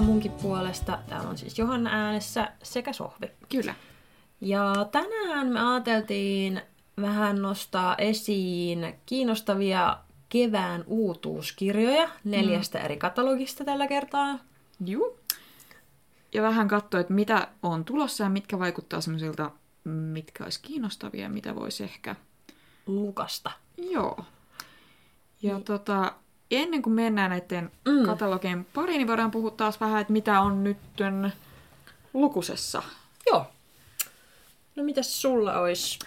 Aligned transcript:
Tervetuloa 0.00 0.14
munkin 0.14 0.32
puolesta. 0.32 0.98
Täällä 1.08 1.28
on 1.28 1.38
siis 1.38 1.58
Johanna 1.58 1.90
äänessä 1.92 2.52
sekä 2.62 2.92
Sohvi. 2.92 3.30
Kyllä. 3.48 3.74
Ja 4.40 4.88
tänään 4.92 5.46
me 5.46 5.60
ajateltiin 5.60 6.62
vähän 7.00 7.42
nostaa 7.42 7.94
esiin 7.98 8.94
kiinnostavia 9.06 9.98
kevään 10.28 10.84
uutuuskirjoja 10.86 12.08
neljästä 12.24 12.78
mm. 12.78 12.84
eri 12.84 12.96
katalogista 12.96 13.64
tällä 13.64 13.86
kertaa. 13.86 14.38
Juu. 14.84 15.18
Ja 16.34 16.42
vähän 16.42 16.68
katsoa, 16.68 17.00
että 17.00 17.12
mitä 17.12 17.48
on 17.62 17.84
tulossa 17.84 18.24
ja 18.24 18.30
mitkä 18.30 18.58
vaikuttaa 18.58 19.00
semmoisilta, 19.00 19.50
mitkä 19.84 20.44
olisi 20.44 20.60
kiinnostavia 20.62 21.22
ja 21.22 21.28
mitä 21.28 21.54
voisi 21.54 21.84
ehkä... 21.84 22.16
Lukasta. 22.86 23.50
Joo. 23.76 24.24
Ja 25.42 25.54
niin. 25.54 25.64
tota, 25.64 26.12
ennen 26.50 26.82
kuin 26.82 26.94
mennään 26.94 27.30
näiden 27.30 27.70
mm. 27.88 28.06
katalogien 28.06 28.66
pariin, 28.74 28.98
niin 28.98 29.08
voidaan 29.08 29.30
puhua 29.30 29.50
taas 29.50 29.80
vähän, 29.80 30.00
että 30.00 30.12
mitä 30.12 30.40
on 30.40 30.64
nyt 30.64 30.78
lukusessa. 32.14 32.82
Joo. 33.26 33.46
No 34.76 34.84
mitäs 34.84 35.22
sulla 35.22 35.58
olisi? 35.58 35.98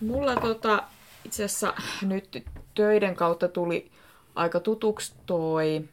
Mulla 0.00 0.36
tota, 0.36 0.82
itse 1.24 1.44
asiassa 1.44 1.74
nyt 2.02 2.44
töiden 2.74 3.16
kautta 3.16 3.48
tuli 3.48 3.90
aika 4.34 4.60
tutuksi 4.60 5.12
toi 5.26 5.84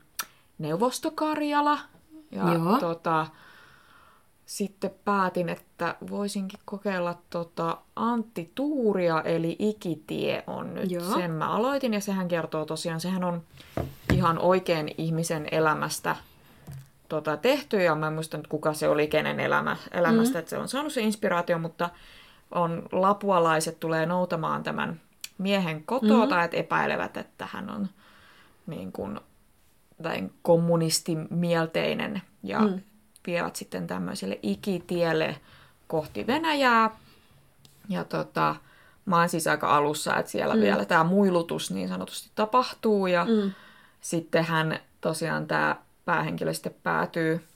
Neuvostokarjala. 0.58 1.80
Ja 2.31 2.53
Joo. 2.53 2.80
Tota, 2.80 3.28
sitten 4.45 4.91
päätin, 5.06 5.50
että 5.50 5.95
voisinkin 6.09 6.59
kokeilla 6.66 7.17
tota 7.30 7.78
Antti 7.95 8.52
Tuuria, 8.56 9.22
eli 9.22 9.56
Ikitie 9.59 10.44
on 10.47 10.73
nyt. 10.73 10.91
Joo. 10.91 11.14
Sen 11.14 11.31
mä 11.31 11.50
aloitin 11.50 11.94
ja 11.94 12.02
sehän 12.02 12.28
kertoo 12.28 12.66
tosiaan, 12.66 13.02
sehän 13.02 13.23
on 13.23 13.41
ihan 14.20 14.39
oikein 14.39 14.92
ihmisen 14.98 15.48
elämästä 15.52 16.16
tota, 17.09 17.38
tehty 17.38 17.81
ja 17.81 17.95
mä 17.95 18.08
en 18.08 18.14
muista 18.14 18.39
kuka 18.50 18.73
se 18.73 18.89
oli, 18.89 19.08
kenen 19.08 19.39
elämä, 19.39 19.78
elämästä, 19.92 20.34
mm. 20.34 20.39
että 20.39 20.50
se 20.50 20.58
on 20.58 20.67
saanut 20.67 20.94
se 20.94 21.02
inspiraatio, 21.02 21.59
mutta 21.59 21.89
on 22.52 22.84
lapualaiset 22.92 23.80
tulee 23.80 24.06
noutamaan 24.06 24.64
tämän 24.64 25.02
miehen 25.38 25.84
kotoa 25.84 26.25
mm. 26.25 26.30
tai 26.30 26.45
että 26.45 26.58
epäilevät, 26.58 27.17
että 27.17 27.47
hän 27.52 27.70
on 27.70 27.90
niin 28.67 28.92
kuin, 28.92 29.20
tai 30.03 30.30
kommunistimielteinen 30.42 32.22
ja 32.44 32.59
mm. 32.59 32.81
vievät 33.28 33.56
sitten 33.56 33.88
tämmöiselle 33.88 34.40
ikitielle 34.44 35.40
kohti 35.88 36.28
Venäjää. 36.28 36.97
Ja 37.90 38.03
tota, 38.03 38.56
mä 39.06 39.20
oon 39.20 39.30
siis 39.30 39.47
aika 39.47 39.78
alussa, 39.78 40.17
että 40.17 40.31
siellä 40.31 40.56
mm. 40.56 40.62
vielä 40.62 40.86
tämä 40.86 41.03
muilutus 41.03 41.72
niin 41.72 41.88
sanotusti 41.88 42.31
tapahtuu 42.36 43.08
ja 43.08 43.25
mm. 43.25 43.52
Sitten 44.02 44.44
hän 44.44 44.80
tosiaan 45.02 45.47
tämä 45.47 45.75
päähenkilö 46.05 46.53
sitten 46.53 46.75
päätyy 46.83 47.47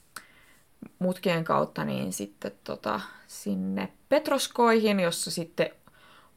mutkien 1.00 1.44
kautta 1.44 1.86
niin 1.86 2.14
sitten 2.14 2.52
tota, 2.64 3.00
sinne 3.28 3.90
Petroskoihin, 4.10 5.00
jossa 5.00 5.32
sitten 5.32 5.70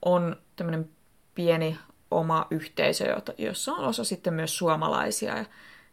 on 0.04 0.36
tämmöinen 0.56 0.90
pieni 1.34 1.78
oma 2.10 2.46
yhteisö, 2.50 3.20
jossa 3.38 3.72
on 3.72 3.84
osa 3.84 4.04
sitten 4.04 4.34
myös 4.34 4.58
suomalaisia. 4.58 5.38
Ja 5.38 5.44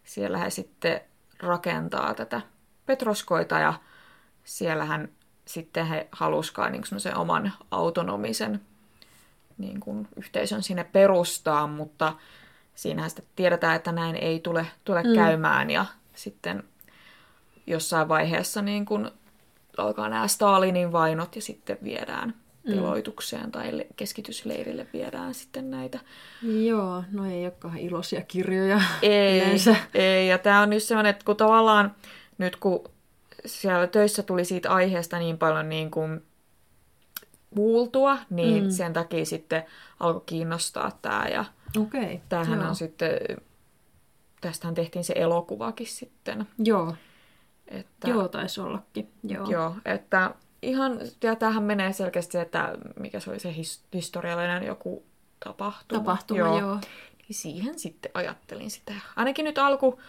siellä 0.03 0.37
he 0.37 0.49
sitten 0.49 1.01
rakentaa 1.39 2.13
tätä 2.13 2.41
Petroskoita 2.85 3.59
ja 3.59 3.73
siellähän 4.43 5.09
sitten 5.45 5.85
he 5.85 6.07
haluskaan 6.11 6.71
niin 6.71 6.83
semmoisen 6.83 7.17
oman 7.17 7.53
autonomisen 7.71 8.61
niin 9.57 9.79
kuin 9.79 10.07
yhteisön 10.15 10.63
sinne 10.63 10.83
perustaa, 10.83 11.67
mutta 11.67 12.13
siinähän 12.75 13.09
sitten 13.09 13.25
tiedetään, 13.35 13.75
että 13.75 13.91
näin 13.91 14.15
ei 14.15 14.39
tule, 14.39 14.67
tule 14.85 15.03
mm. 15.03 15.15
käymään 15.15 15.69
ja 15.69 15.85
sitten 16.15 16.63
jossain 17.67 18.09
vaiheessa 18.09 18.61
niin 18.61 18.85
kuin 18.85 19.11
alkaa 19.77 20.09
nämä 20.09 20.27
Stalinin 20.27 20.91
vainot 20.91 21.35
ja 21.35 21.41
sitten 21.41 21.77
viedään 21.83 22.33
teloitukseen 22.69 23.45
mm. 23.45 23.51
tai 23.51 23.85
keskitysleirille 23.95 24.87
viedään 24.93 25.33
sitten 25.33 25.71
näitä. 25.71 25.99
Joo, 26.41 27.03
no 27.11 27.25
ei 27.31 27.43
olekaan 27.45 27.77
iloisia 27.77 28.21
kirjoja 28.21 28.81
ei, 29.01 29.41
yleensä. 29.41 29.75
Ei, 29.93 30.27
ja 30.27 30.37
tämä 30.37 30.61
on 30.61 30.69
nyt 30.69 30.83
sellainen, 30.83 31.09
että 31.09 31.25
kun 31.25 31.37
tavallaan 31.37 31.95
nyt 32.37 32.55
kun 32.55 32.83
siellä 33.45 33.87
töissä 33.87 34.23
tuli 34.23 34.45
siitä 34.45 34.71
aiheesta 34.71 35.19
niin 35.19 35.37
paljon 35.37 35.69
niin 35.69 35.91
kuin 35.91 36.23
kuultua, 37.55 38.17
niin 38.29 38.63
mm. 38.63 38.69
sen 38.69 38.93
takia 38.93 39.25
sitten 39.25 39.63
alkoi 39.99 40.23
kiinnostaa 40.25 40.99
tämä. 41.01 41.25
Ja 41.31 41.45
okay, 41.77 42.19
tämähän 42.29 42.59
joo. 42.59 42.69
on 42.69 42.75
sitten, 42.75 43.19
tästähän 44.41 44.75
tehtiin 44.75 45.03
se 45.03 45.13
elokuvakin 45.17 45.87
sitten. 45.87 46.47
Joo. 46.57 46.95
Että, 47.67 48.09
joo, 48.09 48.27
taisi 48.27 48.61
ollakin. 48.61 49.11
Joo. 49.23 49.49
joo, 49.49 49.75
että 49.85 50.35
ihan, 50.61 50.99
ja 51.23 51.35
tämähän 51.35 51.63
menee 51.63 51.93
selkeästi, 51.93 52.37
että 52.37 52.75
mikä 52.99 53.19
se 53.19 53.29
oli 53.29 53.39
se 53.39 53.55
his, 53.55 53.83
historiallinen 53.93 54.63
joku 54.63 55.03
tapahtuma. 55.43 55.99
Tapahtuma, 55.99 56.39
joo. 56.39 56.59
joo. 56.59 56.75
Niin 57.17 57.35
siihen 57.35 57.79
sitten 57.79 58.11
ajattelin 58.13 58.71
sitä. 58.71 58.93
Ainakin 59.15 59.45
nyt 59.45 59.57
alku 59.57 59.99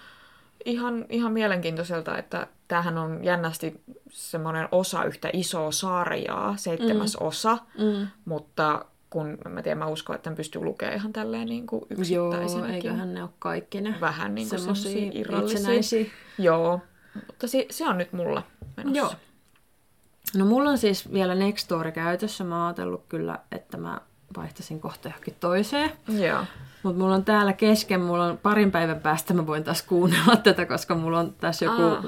ihan, 0.65 1.07
ihan 1.09 1.33
mielenkiintoiselta, 1.33 2.19
että 2.19 2.47
tämähän 2.69 2.99
on 2.99 3.25
jännästi 3.25 3.81
semmoinen 4.11 4.69
osa 4.73 5.05
yhtä 5.05 5.31
isoa 5.33 5.73
sarjaa, 5.73 6.57
seitsemäs 6.57 7.17
mm. 7.21 7.27
osa, 7.27 7.59
mm. 7.79 8.09
mutta 8.25 8.85
kun 9.15 9.39
mä 9.49 9.63
tiedän, 9.63 9.79
mä 9.79 9.87
uskon, 9.87 10.17
että 10.17 10.31
hän 10.31 10.37
pystyy 10.37 10.63
lukemaan 10.63 10.97
ihan 10.97 11.13
tälleen 11.13 11.49
niin 11.49 11.67
kuin 11.67 11.85
Joo, 12.11 12.35
eiköhän 12.73 13.15
ne 13.15 13.23
ole 13.23 13.31
kaikki 13.39 13.81
ne 13.81 13.95
Vähän 14.01 14.35
niin 14.35 14.49
kuin 14.49 14.59
semmoisia 14.59 15.11
irrallisia. 15.15 16.07
Joo, 16.39 16.81
mutta 17.27 17.47
se, 17.49 17.67
se 17.71 17.89
on 17.89 17.99
nyt 17.99 18.13
mulla 18.13 18.43
menossa. 18.77 18.99
Joo. 18.99 19.13
No 20.37 20.45
mulla 20.45 20.71
on 20.71 20.79
siis 20.79 21.13
vielä 21.13 21.35
Nextdoor 21.35 21.91
käytössä. 21.91 22.45
Mä 22.45 22.57
oon 22.57 22.67
ajatellut 22.67 23.05
kyllä, 23.09 23.39
että 23.53 23.77
mä 23.77 24.01
vaihtasin 24.37 24.81
kohta 24.81 25.09
johonkin 25.09 25.37
toiseen. 25.41 25.93
Joo. 26.09 26.45
Mutta 26.83 27.03
mulla 27.03 27.15
on 27.15 27.25
täällä 27.25 27.53
kesken, 27.53 28.01
mulla 28.01 28.25
on 28.25 28.39
parin 28.39 28.71
päivän 28.71 29.01
päästä 29.01 29.35
mä 29.35 29.47
voin 29.47 29.65
taas 29.65 29.83
kuunnella 29.83 30.37
tätä, 30.45 30.67
koska 30.67 30.95
mulla 30.95 31.21
on 31.21 31.35
tässä 31.41 31.65
joku 31.65 31.83
Aa. 31.83 32.03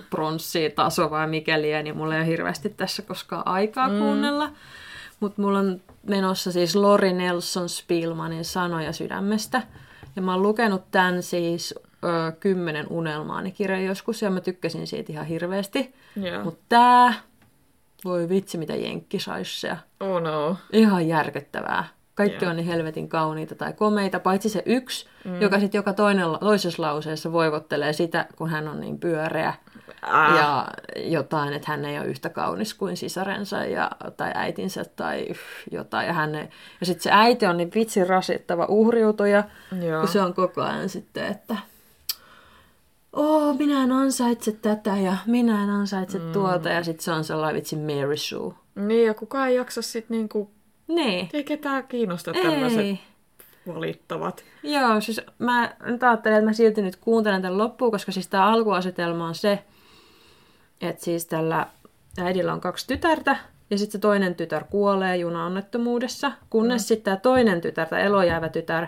taso 0.74 1.10
vai 1.10 1.26
mikäli, 1.26 1.82
niin 1.82 1.96
mulla 1.96 2.14
ei 2.14 2.20
ole 2.20 2.28
hirveästi 2.28 2.68
tässä 2.68 3.02
koskaan 3.02 3.46
aikaa 3.46 3.88
mm. 3.88 3.98
kuunnella. 3.98 4.50
Mutta 5.20 5.42
mulla 5.42 5.58
on 5.58 5.80
menossa 6.08 6.52
siis 6.52 6.76
Lori 6.76 7.12
Nelson 7.12 7.68
Spielmanin 7.68 8.44
Sanoja 8.44 8.92
sydämestä. 8.92 9.62
Ja 10.16 10.22
mä 10.22 10.32
oon 10.32 10.42
lukenut 10.42 10.90
tämän 10.90 11.22
siis 11.22 11.74
ö, 12.04 12.32
kymmenen 12.40 12.86
unelmaani 12.90 13.52
kirjan 13.52 13.84
joskus, 13.84 14.22
ja 14.22 14.30
mä 14.30 14.40
tykkäsin 14.40 14.86
siitä 14.86 15.12
ihan 15.12 15.26
hirveästi. 15.26 15.94
Yeah. 16.22 16.44
Mutta 16.44 16.64
tää 16.68 17.14
voi 18.04 18.28
vitsi, 18.28 18.58
mitä 18.58 18.74
jenkkisaisseja. 18.74 19.76
Oh 20.00 20.20
no. 20.22 20.56
Ihan 20.72 21.08
järkyttävää. 21.08 21.84
Kaikki 22.14 22.44
yeah. 22.44 22.50
on 22.50 22.56
niin 22.56 22.66
helvetin 22.66 23.08
kauniita 23.08 23.54
tai 23.54 23.72
komeita, 23.72 24.20
paitsi 24.20 24.48
se 24.48 24.62
yksi, 24.66 25.06
mm. 25.24 25.40
joka 25.40 25.60
sitten 25.60 25.78
joka 25.78 25.92
toinen, 25.92 26.26
toisessa 26.40 26.82
lauseessa 26.82 27.32
voivottelee 27.32 27.92
sitä, 27.92 28.26
kun 28.36 28.50
hän 28.50 28.68
on 28.68 28.80
niin 28.80 28.98
pyöreä. 28.98 29.54
Ah. 30.02 30.36
Ja 30.36 30.68
jotain, 30.96 31.52
että 31.52 31.70
hän 31.70 31.84
ei 31.84 31.98
ole 31.98 32.06
yhtä 32.06 32.28
kaunis 32.28 32.74
kuin 32.74 32.96
sisarensa 32.96 33.64
ja, 33.64 33.90
tai 34.16 34.30
äitinsä 34.34 34.84
tai 34.96 35.26
jotain. 35.70 36.06
Ja, 36.06 36.12
hän 36.12 36.34
ei, 36.34 36.48
ja 36.80 36.86
sitten 36.86 37.02
se 37.02 37.10
äiti 37.12 37.46
on 37.46 37.56
niin 37.56 37.70
vitsin 37.74 38.06
rasittava 38.06 38.66
uhriutuja, 38.68 39.44
yeah. 39.82 40.00
kun 40.00 40.12
se 40.12 40.20
on 40.20 40.34
koko 40.34 40.62
ajan 40.62 40.88
sitten, 40.88 41.26
että 41.26 41.56
oh, 43.12 43.58
minä 43.58 43.82
en 43.82 43.92
ansaitse 43.92 44.52
tätä 44.52 44.96
ja 44.96 45.16
minä 45.26 45.64
en 45.64 45.70
ansaitse 45.70 46.18
mm. 46.18 46.32
tuota. 46.32 46.68
Ja 46.68 46.84
sitten 46.84 47.04
se 47.04 47.12
on 47.12 47.24
sellainen 47.24 47.56
vitsi 47.56 47.76
Mary 47.76 48.16
Sue. 48.16 48.54
Niin, 48.74 49.06
ja 49.06 49.14
kukaan 49.14 49.48
ei 49.48 49.56
jaksa 49.56 49.82
sitten 49.82 50.16
niinku... 50.16 50.50
Niin. 50.88 51.28
Ei 51.32 51.44
ketään 51.44 51.88
kiinnosta 51.88 52.32
tämmöiset 52.32 52.98
valittavat. 53.74 54.44
Joo, 54.62 55.00
siis 55.00 55.20
mä 55.38 55.74
nyt 55.84 56.02
ajattelen, 56.02 56.38
että 56.38 56.50
mä 56.50 56.52
silti 56.52 56.82
nyt 56.82 56.96
kuuntelen 56.96 57.42
tämän 57.42 57.58
loppuun, 57.58 57.90
koska 57.90 58.12
siis 58.12 58.28
tämä 58.28 58.46
alkuasetelma 58.46 59.26
on 59.26 59.34
se, 59.34 59.64
että 60.80 61.04
siis 61.04 61.26
tällä 61.26 61.66
äidillä 62.18 62.52
on 62.52 62.60
kaksi 62.60 62.86
tytärtä, 62.86 63.36
ja 63.70 63.78
sitten 63.78 63.92
se 63.92 63.98
toinen 63.98 64.34
tytär 64.34 64.64
kuolee 64.64 65.16
junaonnettomuudessa, 65.16 66.32
kunnes 66.50 66.82
mm. 66.82 66.86
sitten 66.86 67.04
tämä 67.04 67.16
toinen 67.16 67.60
tytär, 67.60 67.88
tämä 67.88 68.02
elojäävä 68.02 68.48
tytär, 68.48 68.86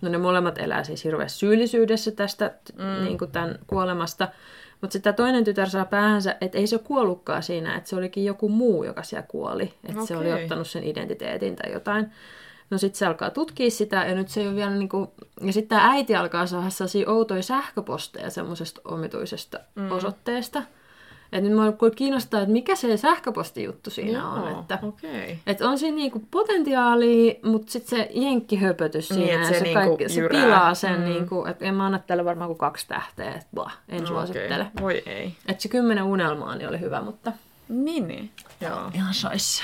No 0.00 0.08
ne 0.08 0.18
molemmat 0.18 0.58
elää 0.58 0.84
siis 0.84 1.04
hirveässä 1.04 1.38
syyllisyydessä 1.38 2.10
tästä 2.10 2.54
mm. 2.78 3.04
niin 3.04 3.18
kuin 3.18 3.30
tämän 3.30 3.58
kuolemasta. 3.66 4.28
Mutta 4.80 4.92
sitten 4.92 5.14
toinen 5.14 5.44
tytär 5.44 5.68
saa 5.68 5.84
päähänsä, 5.84 6.36
että 6.40 6.58
ei 6.58 6.66
se 6.66 6.78
kuollutkaan 6.78 7.42
siinä, 7.42 7.76
että 7.76 7.90
se 7.90 7.96
olikin 7.96 8.24
joku 8.24 8.48
muu, 8.48 8.84
joka 8.84 9.02
siellä 9.02 9.26
kuoli. 9.28 9.64
Että 9.64 9.92
okay. 9.92 10.06
se 10.06 10.16
oli 10.16 10.32
ottanut 10.32 10.66
sen 10.66 10.84
identiteetin 10.84 11.56
tai 11.56 11.72
jotain. 11.72 12.12
No 12.70 12.78
sitten 12.78 12.98
se 12.98 13.06
alkaa 13.06 13.30
tutkia 13.30 13.70
sitä 13.70 14.04
ja 14.04 14.14
nyt 14.14 14.28
se 14.28 14.40
ei 14.40 14.46
ole 14.46 14.56
vielä 14.56 14.70
niinku... 14.70 15.12
Ja 15.40 15.52
sitten 15.52 15.78
tämä 15.78 15.92
äiti 15.92 16.16
alkaa 16.16 16.46
saada 16.46 16.70
sellaisia 16.70 17.10
outoja 17.10 17.42
sähköposteja 17.42 18.30
semmoisesta 18.30 18.80
omituisesta 18.84 19.60
mm. 19.74 19.92
osoitteesta. 19.92 20.62
Et 21.32 21.42
nyt 21.44 21.52
mua 21.52 21.90
kiinnostaa, 21.96 22.40
että 22.40 22.52
mikä 22.52 22.76
se 22.76 22.96
sähköpostijuttu 22.96 23.90
siinä 23.90 24.18
Joo, 24.18 24.28
on. 24.32 24.60
Että, 24.60 24.78
okei. 24.82 25.38
että 25.46 25.68
on 25.68 25.78
siinä 25.78 25.96
niinku 25.96 26.22
potentiaalia, 26.30 27.34
mutta 27.44 27.72
sitten 27.72 27.98
se 27.98 28.08
jenkkihöpötys 28.14 29.08
siinä, 29.08 29.22
Niin, 29.24 29.34
että 29.34 29.46
ja 29.46 29.52
se 29.52 29.58
se, 29.58 29.64
niinku 29.64 29.80
kaikki, 29.96 30.08
se 30.08 30.20
jyrää. 30.20 30.42
pilaa 30.44 30.74
sen, 30.74 30.98
Mm. 30.98 31.04
niinku, 31.04 31.44
että 31.46 31.64
en 31.64 31.74
mä 31.74 31.86
anna 31.86 31.98
tälle 31.98 32.24
varmaan 32.24 32.48
kuin 32.48 32.58
kaksi 32.58 32.88
tähteä, 32.88 33.34
että 33.34 33.46
blah, 33.54 33.78
en 33.88 34.06
suosittele. 34.06 34.60
Okei. 34.62 34.82
Voi 34.82 35.02
ei. 35.06 35.34
Että 35.48 35.62
se 35.62 35.68
kymmenen 35.68 36.04
unelmaa 36.04 36.54
niin 36.54 36.68
oli 36.68 36.80
hyvä, 36.80 37.00
mutta 37.00 37.32
Niin, 37.68 38.08
niin. 38.08 38.30
Joo. 38.60 38.90
ihan 38.94 39.14
sais 39.14 39.62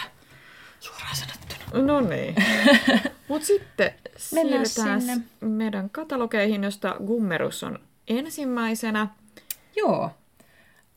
suoraan 0.81 1.17
sanottuna. 1.17 1.83
No 1.87 2.01
niin. 2.01 2.35
Mut 3.29 3.43
sitten 3.45 3.93
siirrytään 4.17 5.03
sinne. 5.03 5.21
meidän 5.41 5.91
katalogeihin, 5.91 6.65
josta 6.65 6.97
Gummerus 7.07 7.63
on 7.65 7.79
ensimmäisenä. 8.09 9.07
Joo. 9.77 10.11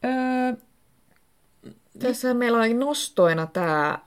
Öö, 0.05 0.53
Tässä 1.99 2.33
meillä 2.33 2.57
oli 2.57 2.73
nostoina 2.73 3.47
tää... 3.47 3.99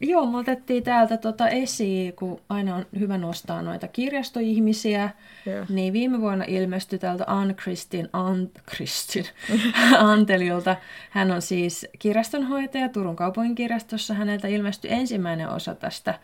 Joo, 0.00 0.26
me 0.26 0.38
otettiin 0.38 0.82
täältä 0.82 1.16
tota 1.16 1.48
esiin, 1.48 2.12
kun 2.12 2.40
aina 2.48 2.76
on 2.76 2.86
hyvä 2.98 3.18
nostaa 3.18 3.62
noita 3.62 3.88
kirjastoihmisiä, 3.88 5.10
Joo. 5.46 5.66
niin 5.68 5.92
viime 5.92 6.20
vuonna 6.20 6.44
ilmestyi 6.48 6.98
täältä 6.98 7.24
Ann 7.26 7.54
Kristin, 7.54 8.08
Ann 8.12 8.50
Kristin 8.66 9.24
Antelilta. 9.98 10.76
Hän 11.10 11.30
on 11.30 11.42
siis 11.42 11.86
kirjastonhoitaja 11.98 12.88
Turun 12.88 13.16
kaupungin 13.16 13.54
kirjastossa. 13.54 14.14
Häneltä 14.14 14.48
ilmestyi 14.48 14.92
ensimmäinen 14.92 15.48
osa 15.48 15.74
tästä 15.74 16.18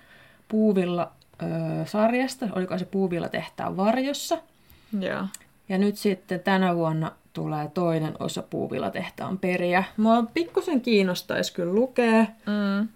Puuvilla-sarjasta. 0.48 2.48
Oliko 2.54 2.78
se 2.78 2.84
Puuvilla 2.84 3.28
tehtaan 3.28 3.76
varjossa? 3.76 4.38
Joo. 5.00 5.26
Ja 5.68 5.78
nyt 5.78 5.96
sitten 5.96 6.40
tänä 6.40 6.76
vuonna 6.76 7.12
tulee 7.36 7.70
toinen 7.74 8.14
osa 8.18 8.42
Puuvilla 8.42 8.90
tehtaan 8.90 9.38
periä. 9.38 9.84
Mua 9.96 10.22
pikkusen 10.34 10.80
kiinnostaisi 10.80 11.52
kyllä 11.52 11.74
lukea. 11.74 12.26
Mm. 12.46 12.88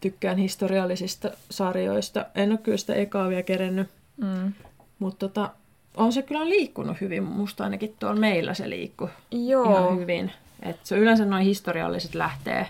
Tykkään 0.00 0.36
historiallisista 0.36 1.30
sarjoista. 1.50 2.26
En 2.34 2.50
ole 2.50 2.58
kyllä 2.58 2.78
sitä 2.78 2.94
ekaa 2.94 3.28
vielä 3.28 3.42
kerennyt. 3.42 3.88
Mm. 4.16 4.52
Mutta 4.98 5.28
tota, 5.28 5.50
on 5.96 6.12
se 6.12 6.22
kyllä 6.22 6.48
liikkunut 6.48 7.00
hyvin. 7.00 7.22
Musta 7.22 7.64
ainakin 7.64 7.94
tuolla 7.98 8.20
meillä 8.20 8.54
se 8.54 8.70
liikkuu 8.70 9.08
Joo. 9.30 9.64
ihan 9.64 9.98
hyvin. 9.98 10.32
Et 10.62 10.76
se 10.82 10.96
yleensä 10.98 11.24
noin 11.24 11.44
historialliset 11.44 12.14
lähtee 12.14 12.66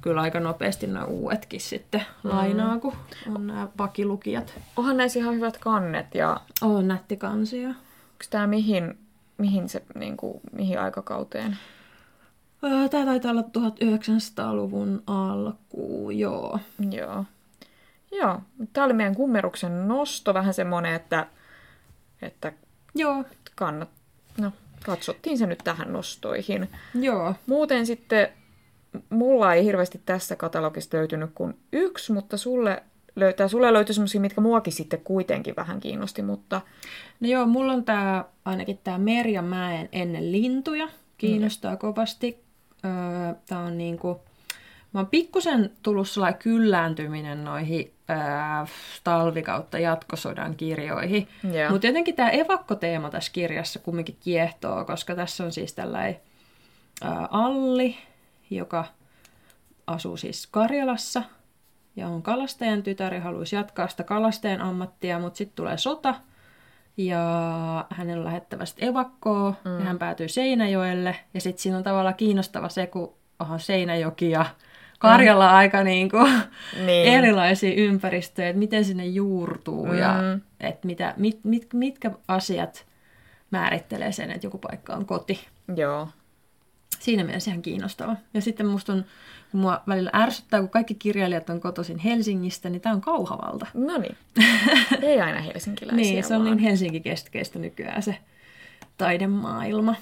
kyllä 0.00 0.20
aika 0.20 0.40
nopeasti 0.40 0.86
noin 0.86 1.06
uudetkin 1.06 1.60
sitten 1.60 2.02
mm. 2.24 2.30
lainaa, 2.30 2.78
kun 2.78 2.92
on 3.34 3.46
nämä 3.46 3.68
vakilukijat. 3.78 4.54
Onhan 4.76 4.96
näissä 4.96 5.18
ihan 5.18 5.34
hyvät 5.34 5.58
kannet 5.58 6.14
ja 6.14 6.40
On 6.62 6.88
nätti 6.88 7.16
kansia. 7.16 7.68
onko 7.68 8.24
tää 8.30 8.46
mihin, 8.46 8.98
mihin, 9.38 9.68
se, 9.68 9.82
niinku, 9.94 10.40
mihin 10.52 10.80
aikakauteen? 10.80 11.56
Tää 12.90 13.04
taitaa 13.04 13.30
olla 13.30 13.44
1900-luvun 13.58 15.02
alku, 15.06 16.10
joo. 16.10 16.58
Joo. 16.90 17.24
Joo. 18.12 18.40
Tää 18.72 18.84
oli 18.84 18.92
meidän 18.92 19.14
kummeruksen 19.14 19.88
nosto, 19.88 20.34
vähän 20.34 20.54
semmonen, 20.54 20.94
että, 20.94 21.26
että 22.22 22.52
Joo, 22.94 23.24
kannat, 23.54 23.88
no, 24.40 24.52
katsottiin 24.84 25.38
se 25.38 25.46
nyt 25.46 25.58
tähän 25.64 25.92
nostoihin. 25.92 26.68
joo. 26.94 27.34
Muuten 27.46 27.86
sitten 27.86 28.28
mulla 29.10 29.54
ei 29.54 29.64
hirveästi 29.64 30.00
tässä 30.06 30.36
katalogista 30.36 30.96
löytynyt 30.96 31.30
kuin 31.34 31.58
yksi, 31.72 32.12
mutta 32.12 32.36
sulle 32.36 32.82
löytää, 33.16 33.48
sulle 33.48 33.72
löytyi 33.72 33.94
semmoisia, 33.94 34.20
mitkä 34.20 34.40
muakin 34.40 34.72
sitten 34.72 35.00
kuitenkin 35.00 35.56
vähän 35.56 35.80
kiinnosti, 35.80 36.22
mutta 36.22 36.60
No 37.20 37.28
joo, 37.28 37.46
mulla 37.46 37.72
on 37.72 37.84
tää, 37.84 38.24
ainakin 38.44 38.78
tää 38.84 38.98
Merja 38.98 39.42
Mäen 39.42 39.88
ennen 39.92 40.32
lintuja. 40.32 40.88
Kiinnostaa 41.18 41.72
mm. 41.72 41.78
kovasti. 41.78 42.44
Öö, 42.84 43.34
tää 43.46 43.58
on 43.58 43.78
niinku... 43.78 44.20
Mä 44.94 45.00
oon 45.00 45.06
pikkusen 45.06 45.70
tullut 45.82 46.08
sellainen 46.08 46.40
kyllääntyminen 46.40 47.44
noihin 47.44 47.92
öö, 48.10 48.16
talvikautta 49.04 49.78
jatkosodan 49.78 50.56
kirjoihin. 50.56 51.28
Joo. 51.52 51.70
Mutta 51.70 51.86
jotenkin 51.86 52.14
tämä 52.14 52.30
evakkoteema 52.30 53.10
tässä 53.10 53.32
kirjassa 53.32 53.78
kumminkin 53.78 54.16
kiehtoo, 54.20 54.84
koska 54.84 55.14
tässä 55.14 55.44
on 55.44 55.52
siis 55.52 55.72
tällainen 55.74 56.20
ää, 57.02 57.28
Alli, 57.30 57.96
joka 58.50 58.84
asuu 59.86 60.16
siis 60.16 60.46
Karjalassa 60.46 61.22
ja 61.96 62.08
on 62.08 62.22
kalastajan 62.22 62.82
tytär 62.82 63.14
ja 63.14 63.20
haluaisi 63.20 63.56
jatkaa 63.56 63.88
sitä 63.88 64.02
kalastajan 64.02 64.60
ammattia, 64.60 65.18
mutta 65.18 65.36
sitten 65.36 65.56
tulee 65.56 65.78
sota 65.78 66.14
ja 66.96 67.86
hänen 67.90 68.18
on 68.18 68.24
lähettävä 68.24 68.64
evakkoa 68.78 69.54
mm. 69.64 69.78
ja 69.78 69.84
hän 69.84 69.98
päätyy 69.98 70.28
Seinäjoelle 70.28 71.16
ja 71.34 71.40
sitten 71.40 71.62
siinä 71.62 71.76
on 71.76 71.84
tavallaan 71.84 72.14
kiinnostava 72.14 72.68
se, 72.68 72.86
kun 72.86 73.14
onhan 73.38 73.60
Seinäjoki 73.60 74.30
ja 74.30 74.46
Karjala 74.98 75.48
mm. 75.48 75.54
aika 75.54 75.82
niinku 75.84 76.16
Niin. 76.86 77.08
erilaisia 77.08 77.74
ympäristöjä, 77.74 78.48
että 78.48 78.58
miten 78.58 78.84
sinne 78.84 79.06
juurtuu 79.06 79.86
mm. 79.86 79.98
ja 79.98 80.14
että 80.60 80.86
mitä, 80.86 81.14
mit, 81.16 81.40
mit, 81.44 81.68
mitkä 81.72 82.10
asiat 82.28 82.86
määrittelee 83.50 84.12
sen, 84.12 84.30
että 84.30 84.46
joku 84.46 84.58
paikka 84.58 84.94
on 84.94 85.06
koti. 85.06 85.46
joo. 85.76 86.08
Siinä 86.98 87.24
mielessä 87.24 87.50
ihan 87.50 87.62
kiinnostava. 87.62 88.16
Ja 88.34 88.40
sitten 88.40 88.66
musta 88.66 88.92
on, 88.92 89.04
kun 89.52 89.60
mua 89.60 89.82
välillä 89.88 90.10
ärsyttää, 90.14 90.60
kun 90.60 90.68
kaikki 90.68 90.94
kirjailijat 90.94 91.50
on 91.50 91.60
kotoisin 91.60 91.98
Helsingistä, 91.98 92.70
niin 92.70 92.80
tämä 92.80 92.94
on 92.94 93.00
Kauhavalta. 93.00 93.66
No 93.74 93.98
niin. 93.98 94.16
Ei 95.02 95.20
aina 95.20 95.40
helsinkiläisiä 95.40 95.96
Niin, 96.12 96.24
se 96.24 96.34
on 96.36 96.44
vaan. 96.44 96.56
niin 96.56 96.64
Helsinki-keskeistä 96.68 97.58
nykyään 97.58 98.02
se 98.02 98.18
taidemaailma. 98.98 99.94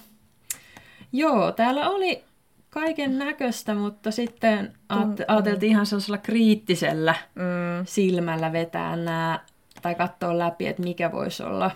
Joo, 1.13 1.53
täällä 1.53 1.89
oli 1.91 2.25
kaiken 2.71 3.19
näköistä, 3.19 3.75
mutta 3.75 4.11
sitten 4.11 4.73
aat- 4.93 5.25
ajateltiin 5.29 5.71
ihan 5.71 5.87
sellaisella 5.87 6.19
kriittisellä 6.19 7.15
Mm, 7.35 7.87
silmällä 7.87 8.53
vetää 8.53 8.97
nämä, 8.97 9.41
tai 9.83 9.95
katsoa 9.95 10.39
läpi, 10.39 10.67
että 10.67 10.83
mikä 10.83 11.13
voisi 11.13 11.43
olla, 11.43 11.71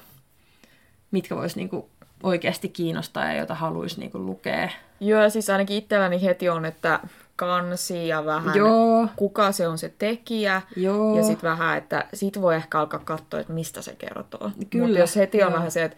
mitkä 1.11 1.37
voisi 1.37 1.57
niinku 1.57 1.91
oikeasti 2.23 2.69
kiinnostaa 2.69 3.25
ja 3.25 3.39
jota 3.39 3.55
haluaisi 3.55 4.01
niinku 4.01 4.19
lukea. 4.19 4.69
joo, 5.01 5.31
siis 5.31 5.51
ainakin 5.51 5.77
itselläni 5.77 6.23
heti 6.23 6.49
on, 6.49 6.65
että 6.65 7.01
kansi 7.39 8.09
ja 8.09 8.25
vähän 8.25 8.57
Joo, 8.57 9.09
kuka 9.17 9.53
se 9.53 9.69
on 9.69 9.79
se 9.79 9.93
tekijä. 9.99 10.63
joo. 10.77 11.17
Ja 11.17 11.23
sitten 11.23 11.51
vähän, 11.51 11.79
että 11.79 12.07
sit 12.15 12.41
voi 12.41 12.55
ehkä 12.55 12.81
alkaa 12.81 13.01
katsoa, 13.01 13.41
että 13.41 13.53
mistä 13.53 13.83
se 13.83 13.95
kertoo. 13.95 14.51
Kyllä, 14.71 14.87
Mutta 14.87 14.99
jos 15.01 15.17
heti 15.17 15.43
on 15.43 15.49
joo. 15.49 15.57
vähän 15.57 15.71
se, 15.71 15.85
että 15.85 15.97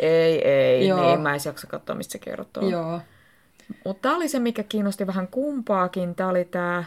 ei, 0.00 0.48
ei, 0.48 0.88
Joo. 0.88 1.06
niin 1.06 1.20
mä 1.20 1.34
en 1.34 1.40
jaksa 1.44 1.66
katsoa, 1.66 1.96
mistä 1.96 2.12
se 2.12 2.18
kertoo. 2.18 2.68
Joo. 2.68 3.00
Mutta 3.84 4.02
tämä 4.02 4.16
oli 4.16 4.28
se, 4.28 4.38
mikä 4.38 4.62
kiinnosti 4.62 5.06
vähän 5.06 5.28
kumpaakin. 5.28 6.14
Tämä 6.14 6.28
oli 6.30 6.44
tämä, 6.44 6.84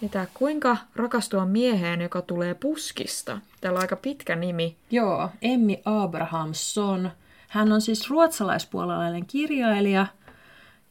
mitä, 0.00 0.26
kuinka 0.34 0.76
rakastua 0.96 1.46
mieheen, 1.46 2.00
joka 2.00 2.22
tulee 2.22 2.54
puskista. 2.54 3.38
Täällä 3.60 3.76
on 3.76 3.82
aika 3.82 3.96
pitkä 3.96 4.36
nimi. 4.36 4.76
Joo, 4.90 5.30
Emmi 5.42 5.82
Abrahamsson. 5.84 7.10
Hän 7.48 7.72
on 7.72 7.80
siis 7.80 8.10
ruotsalaispuolalainen 8.10 9.26
kirjailija. 9.26 10.06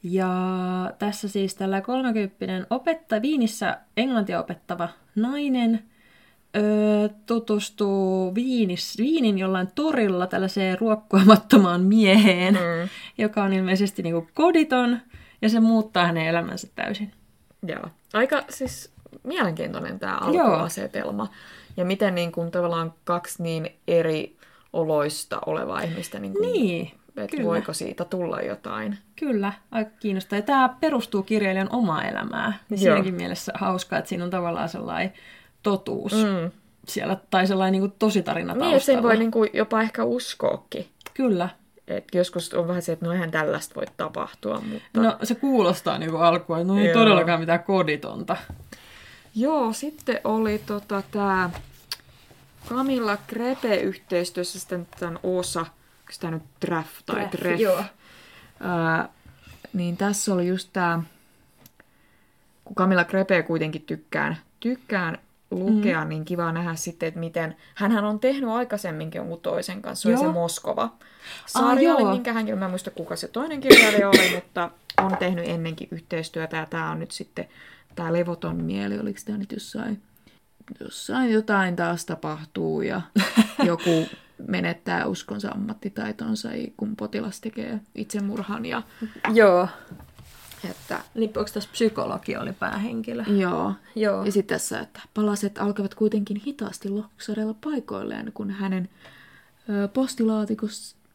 Ja 0.10 0.30
tässä 1.00 1.28
siis 1.28 1.56
tällä 1.56 1.82
30 1.82 2.68
opetta, 2.70 3.22
Viinissä 3.22 3.78
englantia 3.98 4.40
opettava 4.40 4.90
nainen 5.16 5.84
öö, 6.58 7.10
tutustuu 7.26 8.36
Viinis, 8.36 8.98
Viinin 8.98 9.38
jollain 9.38 9.68
torilla 9.76 10.28
tällaiseen 10.28 10.80
ruokkuamattomaan 10.80 11.82
mieheen, 11.82 12.54
Mm. 12.54 12.90
joka 13.18 13.44
on 13.44 13.54
ilmeisesti 13.54 14.04
niinku 14.04 14.28
koditon, 14.34 15.00
ja 15.42 15.50
se 15.50 15.60
muuttaa 15.60 16.06
hänen 16.06 16.28
elämänsä 16.28 16.68
täysin. 16.76 17.12
Joo. 17.68 17.86
Aika 18.14 18.44
siis 18.50 18.92
mielenkiintoinen 19.24 20.00
tämä 20.00 20.18
alkuasetelma. 20.18 21.28
Ja 21.78 21.86
miten 21.86 22.16
niin 22.16 22.32
kuin, 22.32 22.52
tavallaan 22.52 22.94
kaksi 23.04 23.44
niin 23.44 23.70
eri 23.88 24.38
oloista 24.74 25.40
olevaa 25.46 25.82
ihmistä, 25.82 26.20
niin 26.20 26.34
kuin, 26.34 26.52
Niin, 26.54 26.92
että 27.24 27.38
kyllä. 27.38 27.50
voiko 27.50 27.74
siitä 27.74 28.06
tulla 28.06 28.42
jotain. 28.42 28.98
Kyllä, 29.16 29.54
aika 29.72 29.92
kiinnostaa. 30.00 30.40
Ja 30.40 30.44
tämä 30.44 30.70
perustuu 30.80 31.24
kirjailijan 31.24 31.70
omaa 31.72 32.04
elämää. 32.04 32.54
Niin 32.70 32.80
siinäkin 32.80 33.14
mielessä 33.14 33.52
hauskaa, 33.56 34.00
että 34.00 34.10
siinä 34.10 34.24
on 34.24 34.30
tavallaan 34.30 34.70
sellainen 34.70 35.14
totuus 35.64 36.14
Mm. 36.14 36.52
siellä, 36.88 37.18
tai 37.30 37.48
sellainen 37.48 37.72
niin 37.72 37.90
kuin 37.90 38.00
tositarina 38.00 38.54
Niin, 38.54 38.60
taustalla. 38.60 38.80
sen 38.80 39.04
voi 39.04 39.18
niin 39.18 39.32
kuin, 39.32 39.50
jopa 39.54 39.82
ehkä 39.82 40.04
uskoakin. 40.04 40.88
Kyllä. 41.14 41.50
Et 41.88 42.06
joskus 42.14 42.54
on 42.54 42.68
vähän 42.68 42.82
se, 42.82 42.92
että 42.92 43.06
no 43.06 43.12
eihän 43.12 43.32
tällaista 43.32 43.76
voi 43.76 43.86
tapahtua, 43.98 44.62
mutta... 44.62 45.02
No 45.02 45.18
se 45.24 45.36
kuulostaa 45.36 45.98
niin 45.98 46.12
kuin 46.12 46.24
alkuun, 46.24 46.60
että 46.60 46.74
no 46.74 46.80
ei 46.80 46.86
Joo. 46.86 46.94
todellakaan 46.94 47.40
mitään 47.40 47.64
koditonta. 47.64 48.38
Joo, 49.36 49.74
sitten 49.74 50.20
oli 50.24 50.62
tota, 50.66 51.04
tämä 51.12 51.50
Camilla 52.70 53.18
Krepe 53.28 53.76
yhteistyössä 53.76 54.60
sitten 54.60 54.88
tämän 55.00 55.20
osa, 55.24 55.66
onko 56.06 56.14
tämä 56.20 56.32
nyt 56.32 56.44
Treff 56.60 56.90
tai 57.06 57.16
Treff, 57.16 57.32
Treff? 57.32 57.62
joo. 57.62 57.84
Ää, 58.60 59.10
niin 59.74 59.98
tässä 59.98 60.34
oli 60.34 60.48
just 60.48 60.70
tämä, 60.74 61.04
kun 62.66 62.76
Camilla 62.76 63.04
Krepe 63.04 63.44
kuitenkin 63.44 63.82
tykkään, 63.82 64.38
tykkään 64.60 65.18
lukea, 65.52 66.04
mm. 66.04 66.10
niin 66.10 66.26
kiva 66.26 66.52
nähdä 66.52 66.76
sitten, 66.76 67.08
että 67.08 67.20
miten... 67.20 67.56
Hänhän 67.76 68.06
on 68.06 68.20
tehnyt 68.20 68.50
aikaisemminkin 68.50 69.20
jonkun 69.20 69.40
toisen 69.42 69.82
kanssa, 69.82 70.02
se 70.02 70.10
oli 70.10 70.18
se 70.18 70.24
Joo. 70.24 70.34
Moskova. 70.34 70.94
Sarja 71.46 71.94
oli, 71.94 72.02
joo. 72.04 72.12
minkä 72.12 72.34
hänkin, 72.34 72.58
mä 72.58 72.66
en 72.66 72.72
muista 72.72 72.92
kuka 72.92 73.16
se 73.16 73.28
toinen 73.28 73.62
kirjailija 73.62 74.10
oli, 74.10 74.36
mutta 74.36 74.72
on 74.98 75.18
tehnyt 75.18 75.48
ennenkin 75.48 75.88
yhteistyötä 75.92 76.58
ja 76.58 76.66
tämä 76.66 76.92
on 76.92 77.00
nyt 77.00 77.12
sitten 77.12 77.48
tämä 77.96 78.14
levoton 78.14 78.64
mieli, 78.64 79.00
oliko 79.00 79.20
tämä 79.26 79.38
nyt 79.38 79.52
jossain, 79.52 80.02
jossain 80.80 81.32
jotain 81.32 81.76
taas 81.76 82.06
tapahtuu 82.06 82.82
ja 82.82 83.02
joku 83.64 84.08
menettää 84.48 85.06
uskonsa 85.06 85.52
ammattitaitonsa, 85.52 86.50
kun 86.78 86.96
potilas 86.96 87.42
tekee 87.42 87.80
itsemurhan. 87.96 88.66
Ja, 88.66 88.82
Joo. 89.34 89.68
että, 90.70 91.00
Niin 91.16 91.30
onko 91.38 91.50
tässä 91.54 91.70
psykologi 91.72 92.38
oli 92.38 92.54
päähenkilö? 92.54 93.24
joo. 93.28 93.74
Joo. 93.96 94.26
Ja 94.26 94.32
sitten 94.32 94.56
tässä, 94.56 94.80
että 94.80 95.00
palaset 95.14 95.58
alkavat 95.58 95.96
kuitenkin 95.96 96.42
hitaasti 96.46 96.90
loksarella 96.90 97.56
paikoilleen, 97.64 98.32
kun 98.34 98.52
hänen 98.52 98.90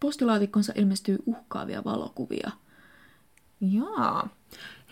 postilaatikkonsa 0.01 0.73
ilmestyy 0.77 1.19
uhkaavia 1.27 1.85
valokuvia. 1.85 2.51
Jaa. 3.61 4.29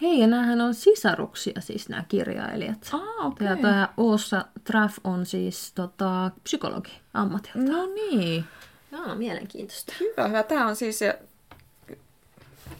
Hei, 0.03 0.21
ja 0.21 0.27
näähän 0.27 0.61
on 0.61 0.75
sisaruksia 0.75 1.61
siis 1.61 1.89
nämä 1.89 2.05
kirjailijat. 2.09 2.91
Ah, 2.93 3.27
okei. 3.27 3.47
Ja 3.47 3.57
tämä 3.57 3.89
Oossa 3.97 4.45
Traff 4.65 4.99
on 5.05 5.27
siis 5.27 5.73
tota, 5.75 6.31
psykologi 6.45 6.93
ammatilta. 7.15 7.73
No 7.73 7.87
niin. 7.87 8.45
Joo, 8.93 9.15
mielenkiintoista. 9.15 9.93
Hyvä, 10.01 10.29
hyvä. 10.29 10.43
Tämä 10.43 10.67
on 10.67 10.77
siis 10.77 10.99
se, 10.99 11.19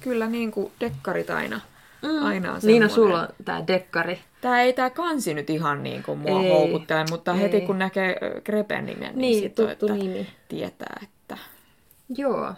kyllä 0.01 0.27
niin 0.27 0.51
kuin 0.51 0.73
dekkarit 0.81 1.31
aina. 1.31 1.61
Mm. 2.03 2.25
aina 2.27 2.53
on 2.53 2.61
Niina, 2.63 2.89
sulla 2.89 3.21
on 3.21 3.29
tämä 3.45 3.67
dekkari. 3.67 4.21
Tämä 4.41 4.61
ei 4.63 4.73
tämä 4.73 4.91
kansi 4.91 5.35
nyt 5.35 5.51
ihan 5.51 5.83
niin 5.83 6.03
kuin 6.03 6.19
mua 6.19 6.43
Ei. 6.43 6.51
houkuttele, 6.51 7.05
mutta 7.11 7.33
Ei. 7.33 7.41
heti 7.41 7.61
kun 7.61 7.79
näkee 7.79 8.19
Grepen 8.45 8.87
nimen, 8.87 9.09
niin, 9.09 9.19
Niin, 9.19 9.43
sit 9.43 9.59
on, 9.59 9.69
tuttu 9.69 9.87
että 9.87 9.99
nimi. 9.99 10.27
tietää, 10.49 11.01
että 11.03 11.37
Joo. 12.17 12.55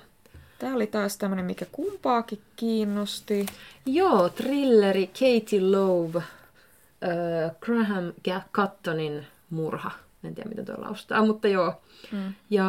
Tämä 0.60 0.74
oli 0.74 0.86
taas 0.86 1.16
tämmöinen, 1.18 1.46
mikä 1.46 1.66
kumpaakin 1.72 2.40
kiinnosti. 2.56 3.46
Joo, 3.86 4.28
trilleri 4.28 5.06
Katie 5.06 5.60
Love, 5.60 6.18
äh, 6.18 7.56
Graham 7.60 8.12
Cuttonin 8.52 9.26
murha. 9.50 9.90
En 10.24 10.34
tiedä, 10.34 10.48
miten 10.48 10.64
tuo 10.64 10.74
lausutaan, 10.78 11.26
mutta 11.26 11.48
joo. 11.48 11.82
Mm. 12.12 12.34
Ja 12.50 12.68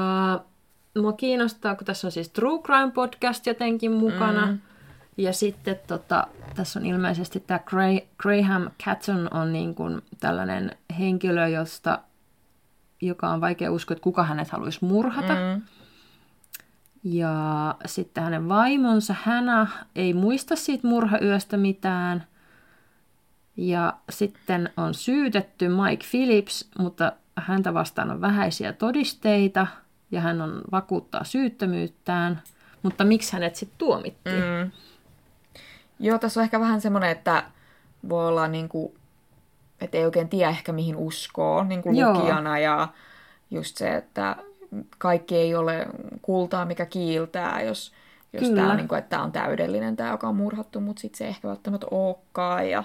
mua 0.97 1.13
kiinnostaa, 1.13 1.75
kun 1.75 1.85
tässä 1.85 2.07
on 2.07 2.11
siis 2.11 2.29
True 2.29 2.61
Crime 2.61 2.91
Podcast 2.91 3.47
jotenkin 3.47 3.91
mukana. 3.91 4.45
Mm. 4.45 4.59
Ja 5.17 5.33
sitten 5.33 5.79
tota, 5.87 6.27
tässä 6.55 6.79
on 6.79 6.85
ilmeisesti 6.85 7.39
tämä 7.39 7.59
Gra- 7.71 8.07
Graham 8.17 8.69
Catton 8.85 9.33
on 9.33 9.53
niin 9.53 9.75
kuin 9.75 10.01
tällainen 10.19 10.75
henkilö, 10.99 11.47
josta, 11.47 11.99
joka 13.01 13.29
on 13.29 13.41
vaikea 13.41 13.71
uskoa, 13.71 13.93
että 13.93 14.03
kuka 14.03 14.23
hänet 14.23 14.49
haluaisi 14.49 14.85
murhata. 14.85 15.33
Mm. 15.33 15.61
Ja 17.03 17.75
sitten 17.85 18.23
hänen 18.23 18.49
vaimonsa 18.49 19.15
Hänä 19.23 19.67
ei 19.95 20.13
muista 20.13 20.55
siitä 20.55 20.87
murhayöstä 20.87 21.57
mitään. 21.57 22.23
Ja 23.57 23.93
sitten 24.09 24.69
on 24.77 24.93
syytetty 24.93 25.67
Mike 25.67 26.05
Phillips, 26.11 26.69
mutta 26.79 27.11
häntä 27.35 27.73
vastaan 27.73 28.11
on 28.11 28.21
vähäisiä 28.21 28.73
todisteita 28.73 29.67
ja 30.11 30.21
hän 30.21 30.41
on 30.41 30.61
vakuuttaa 30.71 31.23
syyttömyyttään. 31.23 32.41
Mutta 32.83 33.03
miksi 33.03 33.33
hänet 33.33 33.55
sitten 33.55 33.77
tuomittiin? 33.77 34.43
Mm. 34.43 34.71
Joo, 35.99 36.17
tässä 36.17 36.39
on 36.39 36.43
ehkä 36.43 36.59
vähän 36.59 36.81
semmoinen, 36.81 37.09
että 37.09 37.43
voi 38.09 38.27
olla 38.27 38.47
niin 38.47 38.69
kuin, 38.69 38.93
että 39.81 39.97
ei 39.97 40.05
oikein 40.05 40.29
tiedä 40.29 40.49
ehkä 40.49 40.71
mihin 40.71 40.95
uskoo 40.95 41.63
niin 41.63 41.81
kuin 41.81 41.95
Joo. 41.95 42.13
lukijana 42.13 42.59
ja 42.59 42.87
just 43.51 43.77
se, 43.77 43.95
että 43.95 44.35
kaikki 44.97 45.35
ei 45.35 45.55
ole 45.55 45.87
kultaa, 46.21 46.65
mikä 46.65 46.85
kiiltää, 46.85 47.61
jos, 47.61 47.91
jos 48.33 48.43
Kyllä. 48.43 48.55
tämä 48.55 48.71
on, 48.71 48.77
niin 48.77 48.87
kuin, 48.87 48.99
että 48.99 49.09
tämä 49.09 49.23
on 49.23 49.31
täydellinen, 49.31 49.95
tämä, 49.95 50.09
joka 50.09 50.27
on 50.27 50.35
murhattu, 50.35 50.81
mutta 50.81 50.99
sitten 50.99 51.17
se 51.17 51.23
ei 51.23 51.29
ehkä 51.29 51.47
välttämättä 51.47 51.87
olekaan. 51.91 52.69
Ja... 52.69 52.83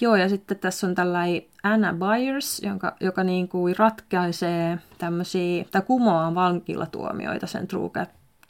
Joo, 0.00 0.16
ja 0.16 0.28
sitten 0.28 0.58
tässä 0.58 0.86
on 0.86 0.94
tällainen 0.94 1.42
Anna 1.62 1.92
Byers, 1.92 2.62
jonka, 2.62 2.96
joka 3.00 3.24
niin 3.24 3.48
kuin 3.48 3.76
ratkaisee 3.78 4.78
tämmöisiä, 4.98 5.64
tai 5.70 5.82
kumoaa 5.82 6.34
vankilatuomioita 6.34 7.46
sen 7.46 7.68
True, 7.68 7.90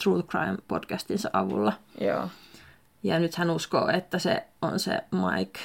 True 0.02 0.22
Crime 0.22 0.56
podcastinsa 0.68 1.30
avulla. 1.32 1.72
Joo. 2.00 2.28
Ja 3.02 3.18
nyt 3.18 3.34
hän 3.34 3.50
uskoo, 3.50 3.88
että 3.88 4.18
se 4.18 4.44
on 4.62 4.78
se 4.78 5.00
Mike 5.10 5.60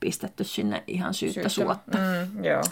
pistetty 0.00 0.44
sinne 0.44 0.84
ihan 0.86 1.14
syyttä 1.14 1.34
Syyttä. 1.34 1.48
suotta. 1.48 1.98
Mm, 1.98 2.44
joo. 2.44 2.62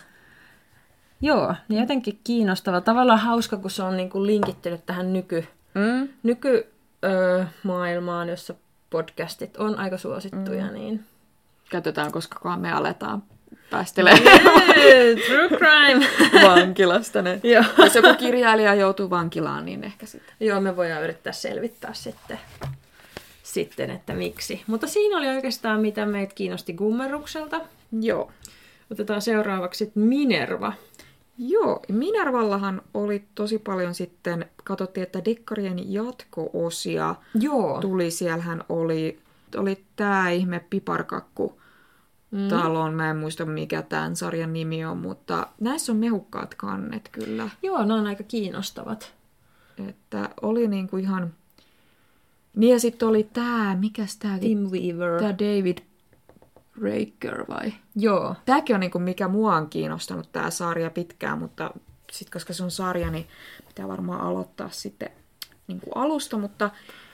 Joo, 1.22 1.54
niin 1.68 1.80
jotenkin 1.80 2.18
kiinnostava. 2.24 2.80
Tavallaan 2.80 3.18
hauska, 3.18 3.56
kun 3.56 3.70
se 3.70 3.82
on 3.82 3.96
niin 3.96 4.10
kuin 4.10 4.26
linkittynyt 4.26 4.86
tähän 4.86 5.12
nyky, 5.12 5.44
Mm. 5.74 6.08
nykymaailmaan, 6.22 8.28
jossa 8.28 8.54
podcastit 8.90 9.56
on 9.56 9.78
aika 9.78 9.98
suosittuja. 9.98 10.66
Mm. 10.66 10.72
Niin. 10.72 11.04
Katsotaan, 11.72 12.12
koska 12.12 12.56
me 12.56 12.72
aletaan 12.72 13.22
päästelemään 13.70 14.22
True 15.26 15.48
crime! 15.58 16.06
vankilasta. 16.48 17.22
Ne. 17.22 17.40
Joo. 17.54 17.64
Jos 17.78 17.94
joku 17.94 18.14
kirjailija 18.18 18.74
joutuu 18.74 19.10
vankilaan, 19.10 19.64
niin 19.64 19.84
ehkä 19.84 20.06
sitten. 20.06 20.34
Joo, 20.40 20.60
me 20.60 20.76
voidaan 20.76 21.02
yrittää 21.04 21.32
selvittää 21.32 21.94
sitten, 21.94 22.38
sitten, 23.42 23.90
että 23.90 24.14
miksi. 24.14 24.62
Mutta 24.66 24.86
siinä 24.86 25.18
oli 25.18 25.28
oikeastaan 25.28 25.80
mitä 25.80 26.06
meitä 26.06 26.34
kiinnosti 26.34 26.72
Gummerukselta. 26.72 27.60
Joo. 28.00 28.30
Otetaan 28.90 29.22
seuraavaksi 29.22 29.92
Minerva. 29.94 30.72
Joo, 31.38 31.80
Minervallahan 31.88 32.82
oli 32.94 33.24
tosi 33.34 33.58
paljon 33.58 33.94
sitten, 33.94 34.46
katsottiin, 34.64 35.02
että 35.02 35.24
dekkarien 35.24 35.92
jatko-osia 35.92 37.14
Joo. 37.34 37.80
tuli. 37.80 38.10
Siellähän 38.10 38.64
oli, 38.68 39.20
oli 39.56 39.84
tämä 39.96 40.30
ihme 40.30 40.64
piparkakku 40.70 41.60
talon. 42.48 42.94
Mä 42.94 43.10
en 43.10 43.16
muista, 43.16 43.46
mikä 43.46 43.82
tämän 43.82 44.16
sarjan 44.16 44.52
nimi 44.52 44.84
on, 44.84 44.98
mutta 44.98 45.46
näissä 45.60 45.92
on 45.92 45.98
mehukkaat 45.98 46.54
kannet 46.54 47.08
kyllä. 47.12 47.50
Joo, 47.62 47.84
ne 47.84 47.94
on 47.94 48.06
aika 48.06 48.22
kiinnostavat. 48.22 49.12
Että 49.88 50.28
oli 50.42 50.68
niinku 50.68 50.96
ihan... 50.96 51.34
Niin 52.56 52.72
ja 52.72 52.80
sitten 52.80 53.08
oli 53.08 53.28
tämä, 53.32 53.76
mikäs 53.80 54.16
tää, 54.16 54.38
Tim 54.38 54.58
Weaver. 54.58 55.18
tämä 55.18 55.32
David 55.32 55.78
Raker 56.82 57.44
vai? 57.48 57.72
Joo. 57.96 58.34
Tämäkin 58.44 58.74
on 58.74 58.80
niinku, 58.80 58.98
mikä 58.98 59.28
mua 59.28 59.56
on 59.56 59.68
kiinnostanut 59.70 60.32
tämä 60.32 60.50
sarja 60.50 60.90
pitkään, 60.90 61.38
mutta 61.38 61.70
sitten 62.12 62.32
koska 62.32 62.52
se 62.52 62.64
on 62.64 62.70
sarja, 62.70 63.10
niin 63.10 63.28
pitää 63.68 63.88
varmaan 63.88 64.20
aloittaa 64.20 64.68
sitten 64.70 65.10
niinku 65.68 65.90
alusta. 65.94 66.38
Mutta 66.38 66.70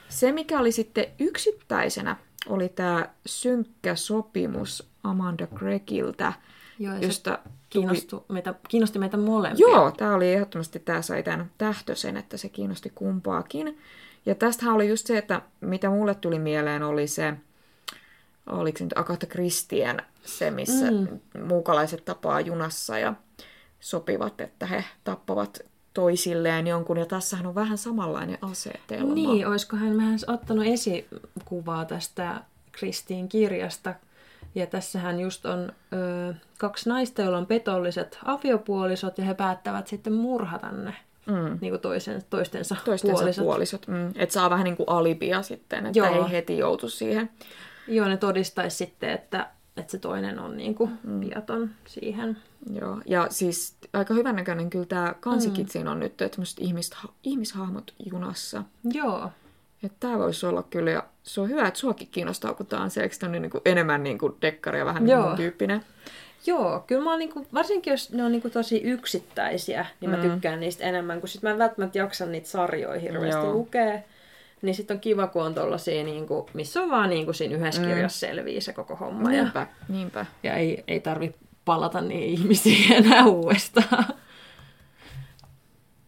se, 0.09 0.31
mikä 0.31 0.59
oli 0.59 0.71
sitten 0.71 1.05
yksittäisenä, 1.19 2.15
oli 2.47 2.69
tämä 2.69 3.09
synkkä 3.25 3.95
sopimus 3.95 4.89
Amanda 5.03 5.47
Gregiltä, 5.47 6.33
Joo, 6.79 6.93
ja 6.93 6.99
josta 6.99 7.39
tuli... 7.43 7.53
kiinnosti 7.69 8.15
meitä, 8.29 8.55
kiinnosti 8.69 8.99
meitä 8.99 9.17
molempia. 9.17 9.67
Joo, 9.67 9.91
tämä 9.91 10.15
oli 10.15 10.33
ehdottomasti, 10.33 10.79
tämä 10.79 11.01
sai 11.01 11.23
tämän 11.23 11.51
tähtösen, 11.57 12.17
että 12.17 12.37
se 12.37 12.49
kiinnosti 12.49 12.91
kumpaakin. 12.95 13.77
Ja 14.25 14.35
tästähän 14.35 14.75
oli 14.75 14.89
just 14.89 15.07
se, 15.07 15.17
että 15.17 15.41
mitä 15.61 15.89
mulle 15.89 16.15
tuli 16.15 16.39
mieleen 16.39 16.83
oli 16.83 17.07
se, 17.07 17.33
oliko 18.51 18.77
se 18.77 18.83
nyt 18.83 18.97
Agatha 18.97 19.27
Christien 19.27 20.01
se, 20.25 20.51
missä 20.51 20.91
mm. 20.91 21.19
muukalaiset 21.43 22.05
tapaa 22.05 22.41
junassa 22.41 22.99
ja 22.99 23.13
sopivat, 23.79 24.41
että 24.41 24.65
he 24.65 24.83
tappavat 25.03 25.59
toisilleen 25.93 26.67
jonkun. 26.67 26.97
Ja 26.97 27.05
tässähän 27.05 27.45
on 27.47 27.55
vähän 27.55 27.77
samanlainen 27.77 28.37
asetelma. 28.41 29.13
Niin, 29.13 29.47
olisiko 29.47 29.75
hän 29.77 29.97
vähän 29.97 30.19
ottanut 30.27 30.65
esikuvaa 30.67 31.85
tästä 31.85 32.41
Kristiin 32.71 33.29
kirjasta. 33.29 33.95
Ja 34.55 34.67
tässähän 34.67 35.19
just 35.19 35.45
on 35.45 35.71
ö, 35.93 36.33
kaksi 36.57 36.89
naista, 36.89 37.21
joilla 37.21 37.37
on 37.37 37.45
petolliset 37.45 38.19
aviopuolisot, 38.25 39.17
ja 39.17 39.23
he 39.25 39.33
päättävät 39.33 39.87
sitten 39.87 40.13
murhata 40.13 40.71
ne 40.71 40.95
Mm. 41.25 41.57
niin 41.61 41.71
kuin 41.71 41.81
toisen, 41.81 42.23
toistensa, 42.29 42.75
Toistensa 42.85 43.15
puolisot. 43.15 43.45
puolisot. 43.45 43.87
Mm. 43.87 44.07
Että 44.15 44.33
saa 44.33 44.49
vähän 44.49 44.63
niin 44.63 44.77
kuin 44.77 44.89
alibia 44.89 45.41
sitten, 45.41 45.85
että 45.85 45.99
Joo. 45.99 46.25
ei 46.25 46.31
heti 46.31 46.57
joutu 46.57 46.89
siihen. 46.89 47.29
Joo, 47.89 48.07
ne 48.07 48.17
todistaisi 48.17 48.77
sitten, 48.77 49.09
että, 49.09 49.47
että 49.77 49.91
se 49.91 49.97
toinen 49.97 50.39
on 50.39 50.57
niin 50.57 50.75
kuin 50.75 50.91
mm. 51.03 51.19
viaton 51.19 51.69
siihen. 51.85 52.37
Joo, 52.73 53.01
ja 53.05 53.27
siis 53.29 53.75
aika 53.93 54.13
hyvän 54.13 54.35
näköinen 54.35 54.69
kyllä 54.69 54.85
tämä 54.85 55.15
kansikin 55.19 55.65
mm. 55.65 55.69
siinä 55.69 55.91
on 55.91 55.99
nyt, 55.99 56.21
että 56.21 56.41
ihmist, 56.59 56.93
ihmishahmot 57.23 57.93
junassa. 58.11 58.63
Joo. 58.83 59.29
Että 59.83 59.97
tämä 59.99 60.19
voisi 60.19 60.45
olla 60.45 60.63
kyllä, 60.63 60.91
ja 60.91 61.03
se 61.23 61.41
on 61.41 61.49
hyvä, 61.49 61.67
että 61.67 61.79
suakin 61.79 62.07
kiinnostaa, 62.11 62.53
kun 62.53 62.65
tämä 62.65 62.83
on 62.83 62.91
se, 62.91 63.01
eikö 63.03 63.15
on 63.25 63.31
niin 63.31 63.49
kuin 63.49 63.61
enemmän 63.65 64.03
niin 64.03 64.17
kuin 64.17 64.35
dekkari 64.41 64.79
ja 64.79 64.85
vähän 64.85 65.03
niin 65.03 65.11
Joo. 65.13 65.27
mun 65.27 65.35
tyyppinen. 65.35 65.85
Joo, 66.45 66.83
kyllä 66.87 67.03
mä 67.03 67.09
oon 67.09 67.19
niinku, 67.19 67.47
varsinkin 67.53 67.91
jos 67.91 68.11
ne 68.11 68.23
on 68.23 68.31
niinku 68.31 68.49
tosi 68.49 68.81
yksittäisiä, 68.81 69.85
niin 70.01 70.11
mä 70.11 70.17
Mm. 70.17 70.31
tykkään 70.31 70.59
niistä 70.59 70.83
enemmän, 70.83 71.19
kun 71.19 71.29
sit 71.29 71.41
mä 71.41 71.49
en 71.49 71.57
välttämättä 71.57 71.97
jaksa 71.97 72.25
niitä 72.25 72.47
sarjoja 72.47 72.99
hirveästi 72.99 73.41
Joo. 73.41 73.53
lukea. 73.53 73.99
Niin 74.61 74.75
sit 74.75 74.91
on 74.91 74.99
kiva, 74.99 75.27
kun 75.27 75.43
on 75.43 75.53
tollasia, 75.55 76.03
niinku, 76.03 76.49
missä 76.53 76.81
on 76.81 76.89
vaan 76.89 77.09
niinku 77.09 77.33
siinä 77.33 77.55
yhdessä 77.55 77.81
Mm. 77.81 77.87
kirjassa 77.87 78.19
selvii 78.19 78.61
se 78.61 78.73
koko 78.73 78.95
homma. 78.95 79.33
Ja, 79.33 79.43
Niinpä, 79.43 79.67
niinpä. 79.89 80.25
ja 80.43 80.53
ei, 80.53 80.83
ei 80.87 80.99
tarvi 80.99 81.35
palata 81.65 82.01
niihin 82.01 82.29
ihmisiin 82.29 82.93
enää 83.05 83.25
uudestaan. 83.25 84.05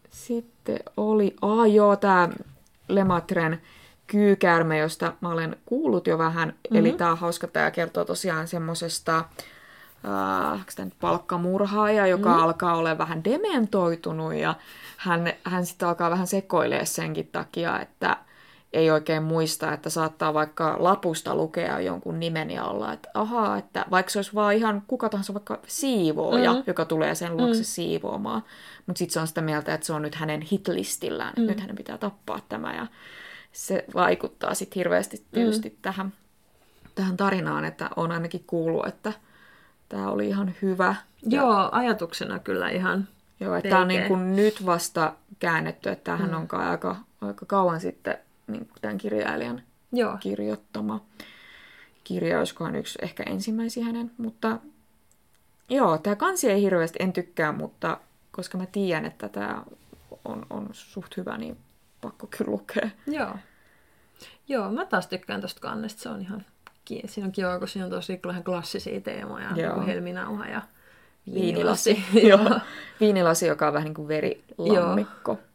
Sitten 0.10 0.80
oli, 0.98 1.36
ah 1.42 1.72
joo, 1.72 1.96
tämä 1.96 2.30
Lematren 2.88 3.62
Kyykäärme, 4.08 4.78
josta 4.78 5.14
mä 5.22 5.32
olen 5.32 5.58
kuullut 5.66 6.08
jo 6.08 6.18
vähän. 6.18 6.48
Mm-hmm. 6.50 6.78
Eli 6.78 6.92
tää 6.92 7.12
on 7.12 7.18
hauska, 7.18 7.48
tää 7.48 7.72
kertoo 7.72 8.06
tosiaan 8.06 8.48
semmosesta 8.48 9.18
äh, 9.18 10.66
palkkamurhaaja, 11.00 12.08
joka 12.08 12.30
mm-hmm. 12.30 12.44
alkaa 12.44 12.76
olla 12.78 12.98
vähän 12.98 13.24
dementoitunut 13.24 14.34
ja 14.34 14.56
hän, 14.98 15.34
hän 15.44 15.66
sitten 15.66 15.88
alkaa 15.88 16.10
vähän 16.10 16.28
sekoilee 16.28 16.86
senkin 16.86 17.30
takia, 17.32 17.80
että 17.80 18.18
ei 18.74 18.92
oikein 18.92 19.24
muista, 19.24 19.74
että 19.74 19.90
saattaa 19.90 20.34
vaikka 20.34 20.76
lapusta 20.80 21.36
lukea 21.36 21.80
jonkun 21.80 22.20
nimen 22.20 22.52
ja 22.52 22.64
olla, 22.66 22.94
että 22.94 23.10
ahaa, 23.14 23.58
että 23.58 23.86
vaikka 23.92 24.10
se 24.10 24.20
olisi 24.20 24.34
vaan 24.36 24.56
ihan 24.56 24.84
kuka 24.88 25.10
tahansa 25.10 25.34
vaikka 25.34 25.60
siivooja, 25.68 26.54
mm. 26.54 26.64
joka 26.68 26.86
tulee 26.86 27.16
sen 27.16 27.38
luokse 27.38 27.60
mm. 27.60 27.66
siivoamaan, 27.66 28.44
mutta 28.88 29.00
sitten 29.00 29.14
se 29.14 29.20
on 29.20 29.28
sitä 29.28 29.42
mieltä, 29.42 29.74
että 29.74 29.88
se 29.88 29.94
on 29.94 30.02
nyt 30.02 30.16
hänen 30.16 30.42
hitlistillään, 30.42 31.30
että 31.30 31.42
mm. 31.42 31.48
nyt 31.48 31.60
hänen 31.60 31.76
pitää 31.76 31.98
tappaa 31.98 32.40
tämä 32.50 32.74
ja 32.74 32.88
se 33.52 33.86
vaikuttaa 33.94 34.54
sitten 34.54 34.76
hirveästi 34.76 35.26
tietysti 35.32 35.70
mm. 35.70 35.76
tähän, 35.82 36.14
tähän 36.96 37.18
tarinaan, 37.18 37.66
että 37.66 37.90
on 37.96 38.12
ainakin 38.12 38.44
kuullut, 38.48 38.88
että 38.88 39.14
tämä 39.90 40.12
oli 40.12 40.28
ihan 40.28 40.54
hyvä. 40.62 40.96
Ja... 41.22 41.42
Joo, 41.42 41.70
ajatuksena 41.72 42.40
kyllä 42.40 42.70
ihan 42.70 43.08
Joo, 43.40 43.56
että 43.56 43.70
tämä 43.70 43.82
on 43.82 43.88
niin 43.88 44.08
kuin 44.08 44.36
nyt 44.36 44.66
vasta 44.66 45.14
käännetty, 45.40 45.90
että 45.90 46.04
tämähän 46.04 46.30
mm. 46.30 46.36
on 46.36 46.60
aika, 46.60 46.96
aika 47.22 47.46
kauan 47.46 47.80
sitten 47.80 48.18
niin 48.48 48.70
tämän 48.82 48.98
kirjailijan 48.98 49.62
Joo. 49.92 50.18
kirjoittama 50.20 51.06
kirja, 52.04 52.40
olisikohan 52.40 52.76
yksi 52.76 53.00
ehkä 53.02 53.24
ensimmäisiä 53.24 53.86
hänen, 53.86 54.12
mutta 54.18 54.60
joo, 55.70 55.98
tämä 55.98 56.16
kansi 56.16 56.52
ei 56.52 56.62
hirveästi, 56.62 57.00
en 57.02 57.14
tykkää, 57.14 57.52
mutta 57.52 57.98
koska 58.32 58.58
mä 58.58 58.66
tiedän, 58.66 59.06
että 59.06 59.30
tämä 59.30 59.64
on, 60.26 60.46
on 60.50 60.70
suht 60.72 61.18
hyvä, 61.18 61.38
niin 61.38 61.58
pakko 62.02 62.28
kyllä 62.38 62.52
lukea. 62.52 62.90
Joo. 63.08 63.36
Joo, 64.48 64.72
mä 64.72 64.86
taas 64.86 65.08
tykkään 65.08 65.42
tästä 65.42 65.62
kannesta, 65.62 66.02
se 66.02 66.10
on 66.10 66.22
ihan, 66.22 66.46
siinä 67.06 67.26
on 67.26 67.32
kiva, 67.32 67.60
kun 67.60 67.68
siinä 67.68 67.86
on 67.86 67.92
tosi 67.92 68.22
klassisia 68.46 69.02
teemoja, 69.02 69.50
Joo. 69.56 69.76
niin 69.76 69.88
verinilasi. 69.88 70.52
ja 70.52 70.62
viinilasi. 71.34 72.04
Joo. 72.30 72.60
viinilasi, 73.00 73.48
joka 73.48 73.68
on 73.68 73.74
vähän 73.74 73.86
niin 73.86 73.94
kuin 73.94 74.08
verilammikko. 74.08 75.32
Joo. 75.32 75.51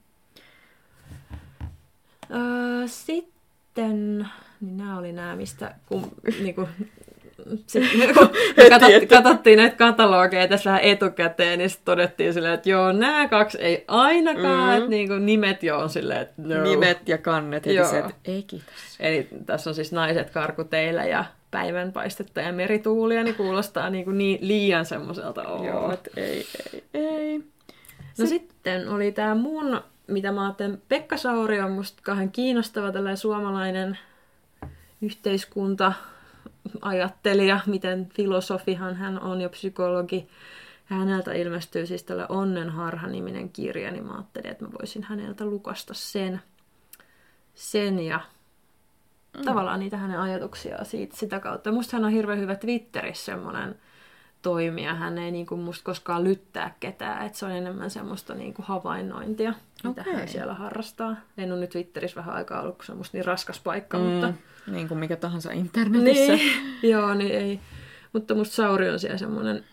Öö, 2.30 2.86
sitten, 2.86 4.28
niin 4.60 4.76
nämä 4.76 4.98
oli 4.98 5.12
nämä, 5.12 5.36
mistä 5.36 5.74
kun, 5.86 6.02
niinku, 6.42 6.68
sitten, 7.66 8.14
kun 8.14 8.28
katsottiin, 8.70 9.08
katsottiin 9.08 9.56
näitä 9.56 9.76
katalogeja 9.76 10.48
tässä 10.48 10.70
vähän 10.70 10.84
etukäteen, 10.84 11.58
niin 11.58 11.70
sitten 11.70 11.84
todettiin 11.84 12.34
silleen, 12.34 12.54
että 12.54 12.70
joo, 12.70 12.92
nämä 12.92 13.28
kaksi 13.28 13.58
ei 13.60 13.84
ainakaan, 13.88 14.70
mm. 14.70 14.76
että 14.76 14.90
niinku 14.90 15.14
nimet 15.14 15.62
jo 15.62 15.78
on 15.78 15.90
silleen, 15.90 16.22
että 16.22 16.42
no. 16.42 16.62
Nimet 16.62 17.08
ja 17.08 17.18
kannet 17.18 17.66
heti 17.66 17.84
se, 17.84 17.98
että 17.98 18.14
ei 18.24 18.42
kiitos. 18.42 18.74
Eli 19.00 19.28
tässä 19.46 19.70
on 19.70 19.74
siis 19.74 19.92
naiset 19.92 20.30
karkuteillä 20.30 21.04
ja 21.04 21.24
päivänpaistetta 21.50 22.40
ja 22.40 22.52
merituulia, 22.52 23.24
niin 23.24 23.34
kuulostaa 23.34 23.90
niinku 23.90 24.10
niin 24.10 24.38
liian 24.40 24.84
semmoiselta. 24.84 25.42
Joo, 25.42 25.92
että 25.92 26.10
ei, 26.16 26.46
ei, 26.72 26.84
ei. 26.94 27.38
No 28.18 28.26
sitten 28.26 28.88
oli 28.88 29.12
tämä 29.12 29.34
mun 29.34 29.80
mitä 30.06 30.32
mä 30.32 30.42
ajattelen, 30.42 30.82
Pekka 30.88 31.16
Sauri 31.16 31.60
on 31.60 31.72
musta 31.72 32.02
kauhean 32.02 32.30
kiinnostava 32.30 32.92
tällainen 32.92 33.16
suomalainen 33.16 33.98
yhteiskunta, 35.02 35.92
ajattelija, 36.80 37.60
miten 37.66 38.08
filosofihan 38.14 38.94
hän 38.94 39.20
on 39.20 39.40
ja 39.40 39.48
psykologi. 39.48 40.28
Häneltä 40.84 41.32
ilmestyy 41.32 41.86
siis 41.86 42.02
tällä 42.02 42.26
Onnenharha-niminen 42.28 43.48
kirja, 43.48 43.90
niin 43.90 44.06
mä 44.06 44.12
ajattelin, 44.14 44.50
että 44.50 44.64
mä 44.64 44.72
voisin 44.80 45.02
häneltä 45.02 45.44
lukasta 45.44 45.94
sen, 45.94 46.40
sen 47.54 48.00
ja 48.00 48.20
mm. 49.36 49.44
tavallaan 49.44 49.80
niitä 49.80 49.96
hänen 49.96 50.20
ajatuksia 50.20 50.84
siitä, 50.84 51.16
sitä 51.16 51.40
kautta. 51.40 51.72
Musta 51.72 51.96
hän 51.96 52.04
on 52.04 52.12
hirveän 52.12 52.38
hyvä 52.38 52.54
Twitterissä 52.54 53.24
semmoinen 53.24 53.76
toimia. 54.46 54.94
Hän 54.94 55.18
ei 55.18 55.30
niin 55.30 55.46
kuin 55.46 55.60
musta 55.60 55.84
koskaan 55.84 56.24
lyttää 56.24 56.74
ketään, 56.80 57.26
että 57.26 57.38
se 57.38 57.46
on 57.46 57.52
enemmän 57.52 57.90
semmoista 57.90 58.34
niin 58.34 58.54
kuin 58.54 58.66
havainnointia, 58.66 59.54
mitä 59.84 60.00
okay. 60.02 60.14
hän 60.14 60.28
siellä 60.28 60.54
harrastaa. 60.54 61.16
En 61.38 61.52
ole 61.52 61.60
nyt 61.60 61.70
Twitterissä 61.70 62.16
vähän 62.16 62.34
aikaa 62.34 62.62
ollut, 62.62 62.76
kun 62.76 62.84
se 62.84 62.92
on 62.92 62.98
musta 62.98 63.16
niin 63.16 63.24
raskas 63.24 63.60
paikka, 63.60 63.98
mm, 63.98 64.04
mutta... 64.04 64.32
Niin 64.66 64.88
kuin 64.88 64.98
mikä 64.98 65.16
tahansa 65.16 65.52
internetissä. 65.52 66.32
Niin, 66.32 66.52
joo, 66.92 67.14
niin 67.14 67.34
ei. 67.34 67.60
Mutta 68.12 68.34
musta 68.34 68.54
Sauri 68.54 68.90
on 68.90 68.98
siellä 68.98 69.18
semmoinen 69.18 69.64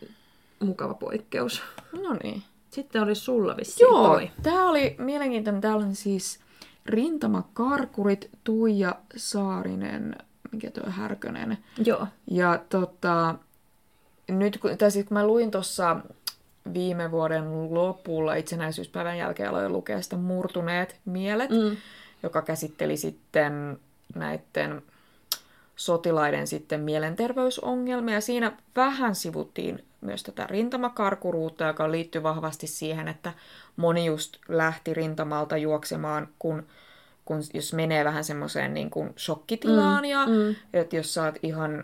mukava 0.59 0.93
poikkeus. 0.93 1.63
No 2.01 2.17
niin. 2.23 2.43
Sitten 2.69 3.03
oli 3.03 3.15
sulla 3.15 3.57
vissiin 3.57 3.86
Joo, 3.86 4.07
toi. 4.07 4.31
tää 4.43 4.65
oli 4.65 4.95
mielenkiintoinen. 4.97 5.62
Täällä 5.62 5.86
on 5.86 5.95
siis 5.95 6.39
rintamakarkurit, 6.86 8.29
Tuija 8.43 8.95
Saarinen, 9.15 10.15
mikä 10.51 10.71
tuo 10.71 10.89
Härkönen. 10.89 11.57
Joo. 11.86 12.07
Ja 12.31 12.59
tota, 12.69 13.36
nyt 14.27 14.57
kun, 14.57 14.77
tai 14.77 14.91
siis 14.91 15.05
kun 15.05 15.17
mä 15.17 15.27
luin 15.27 15.51
tuossa 15.51 15.97
viime 16.73 17.12
vuoden 17.12 17.73
lopulla 17.73 18.36
itsenäisyyspäivän 18.36 19.17
jälkeen 19.17 19.49
aloin 19.49 19.73
lukea 19.73 20.01
sitä 20.01 20.15
Murtuneet 20.15 20.99
mielet, 21.05 21.49
mm. 21.49 21.77
joka 22.23 22.41
käsitteli 22.41 22.97
sitten 22.97 23.79
näiden 24.15 24.83
sotilaiden 25.75 26.47
sitten 26.47 26.81
mielenterveysongelmia. 26.81 28.21
Siinä 28.21 28.57
vähän 28.75 29.15
sivuttiin 29.15 29.83
myös 30.01 30.23
tätä 30.23 30.47
rintamakarkuruutta, 30.47 31.63
joka 31.63 31.91
liittyy 31.91 32.23
vahvasti 32.23 32.67
siihen, 32.67 33.07
että 33.07 33.33
moni 33.75 34.05
just 34.05 34.38
lähti 34.47 34.93
rintamalta 34.93 35.57
juoksemaan, 35.57 36.27
kun, 36.39 36.67
kun 37.25 37.41
jos 37.53 37.73
menee 37.73 38.05
vähän 38.05 38.23
semmoiseen 38.23 38.73
niin 38.73 38.89
kuin 38.89 39.13
shokkitilaan 39.17 40.03
mm, 40.03 40.09
ja 40.09 40.25
mm. 40.27 40.55
että 40.73 40.95
jos 40.95 41.13
sä 41.13 41.23
oot 41.23 41.36
ihan 41.43 41.83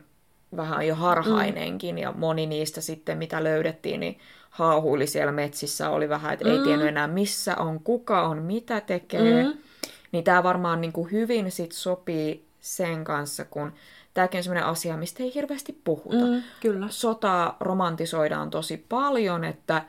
vähän 0.55 0.88
jo 0.88 0.95
harhainenkin, 0.95 1.95
mm. 1.95 1.99
ja 1.99 2.12
moni 2.12 2.45
niistä 2.45 2.81
sitten, 2.81 3.17
mitä 3.17 3.43
löydettiin, 3.43 3.99
niin 3.99 4.19
haahuili 4.49 5.07
siellä 5.07 5.31
metsissä, 5.31 5.89
oli 5.89 6.09
vähän, 6.09 6.33
että 6.33 6.45
mm. 6.45 6.51
ei 6.51 6.59
tiennyt 6.59 6.88
enää 6.88 7.07
missä 7.07 7.55
on, 7.55 7.79
kuka 7.79 8.27
on, 8.27 8.38
mitä 8.38 8.81
tekee. 8.81 9.43
Mm. 9.43 9.57
Niin 10.12 10.23
tämä 10.23 10.43
varmaan 10.43 10.81
niin 10.81 10.93
kuin 10.93 11.12
hyvin 11.12 11.51
sit 11.51 11.71
sopii 11.71 12.45
sen 12.59 13.03
kanssa, 13.03 13.45
kun 13.45 13.73
tämäkin 14.13 14.38
on 14.38 14.43
sellainen 14.43 14.69
asia, 14.69 14.97
mistä 14.97 15.23
ei 15.23 15.33
hirveästi 15.35 15.81
puhuta. 15.83 16.25
Mm, 16.25 16.43
kyllä. 16.62 16.88
Sotaa 16.89 17.57
romantisoidaan 17.59 18.49
tosi 18.49 18.85
paljon, 18.89 19.43
että 19.43 19.81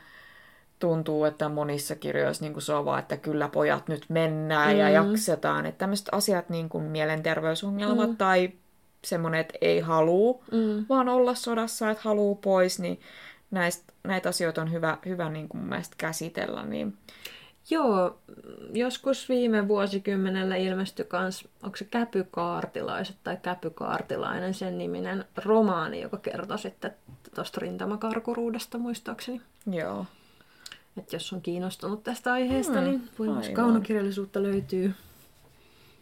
tuntuu, 0.79 1.25
että 1.25 1.49
monissa 1.49 1.95
kirjoissa 1.95 2.45
niin 2.45 2.53
kuin 2.53 2.63
se 2.63 2.73
on 2.73 2.85
vaan, 2.85 2.99
että 2.99 3.17
kyllä 3.17 3.49
pojat 3.49 3.89
nyt 3.89 4.05
mennään 4.09 4.73
mm. 4.73 4.79
ja 4.79 4.89
jaksetaan. 4.89 5.67
Että 5.67 5.79
tämmöiset 5.79 6.09
asiat, 6.13 6.49
niin 6.49 6.69
kuin 6.69 6.85
mielenterveysongelmat 6.85 8.11
mm. 8.11 8.17
tai 8.17 8.53
semmoinen, 9.05 9.41
että 9.41 9.59
ei 9.61 9.81
halua 9.81 10.45
mm. 10.53 10.87
vaan 10.89 11.09
olla 11.09 11.35
sodassa, 11.35 11.91
että 11.91 12.03
haluaa 12.05 12.35
pois, 12.35 12.79
niin 12.79 13.01
näistä, 13.51 13.93
näitä 14.05 14.29
asioita 14.29 14.63
on 14.63 14.73
hyvä, 14.73 14.99
hyvä 15.07 15.29
niin 15.29 15.49
kuin 15.49 15.61
mun 15.61 15.69
mielestä 15.69 15.95
käsitellä. 15.99 16.65
Niin... 16.65 16.99
Joo, 17.71 18.19
joskus 18.73 19.29
viime 19.29 19.69
vuosikymmenellä 19.69 20.57
ilmestyi 20.57 21.05
kans, 21.05 21.49
onko 21.63 21.77
se 21.77 21.85
Käpykaartilaiset 21.85 23.17
tai 23.25 23.37
Käpykaartilainen 23.43 24.55
sen 24.55 24.79
niminen 24.79 25.25
romaani, 25.45 26.01
joka 26.01 26.17
kertoo 26.17 26.57
sitten 26.57 26.95
tuosta 27.35 27.61
rintamakarkuruudesta 27.61 28.79
muistaakseni. 28.79 29.41
Joo. 29.67 30.07
Et 30.97 31.13
jos 31.13 31.33
on 31.33 31.43
kiinnostunut 31.43 32.05
tästä 32.05 32.33
aiheesta, 32.33 32.81
hmm, 32.81 32.85
niin 32.85 33.09
voi 33.19 33.29
myös 33.29 33.49
kaunokirjallisuutta 33.49 34.43
löytyy. 34.43 34.95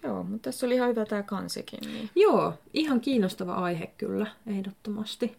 Joo, 0.02 0.22
mutta 0.22 0.50
tässä 0.50 0.66
oli 0.66 0.74
ihan 0.74 0.88
hyvä 0.88 1.04
tämä 1.04 1.22
kansikin. 1.22 1.80
Niin. 1.92 2.10
Joo, 2.16 2.54
ihan 2.74 3.00
kiinnostava 3.00 3.54
aihe 3.54 3.86
kyllä, 3.86 4.26
ehdottomasti. 4.46 5.36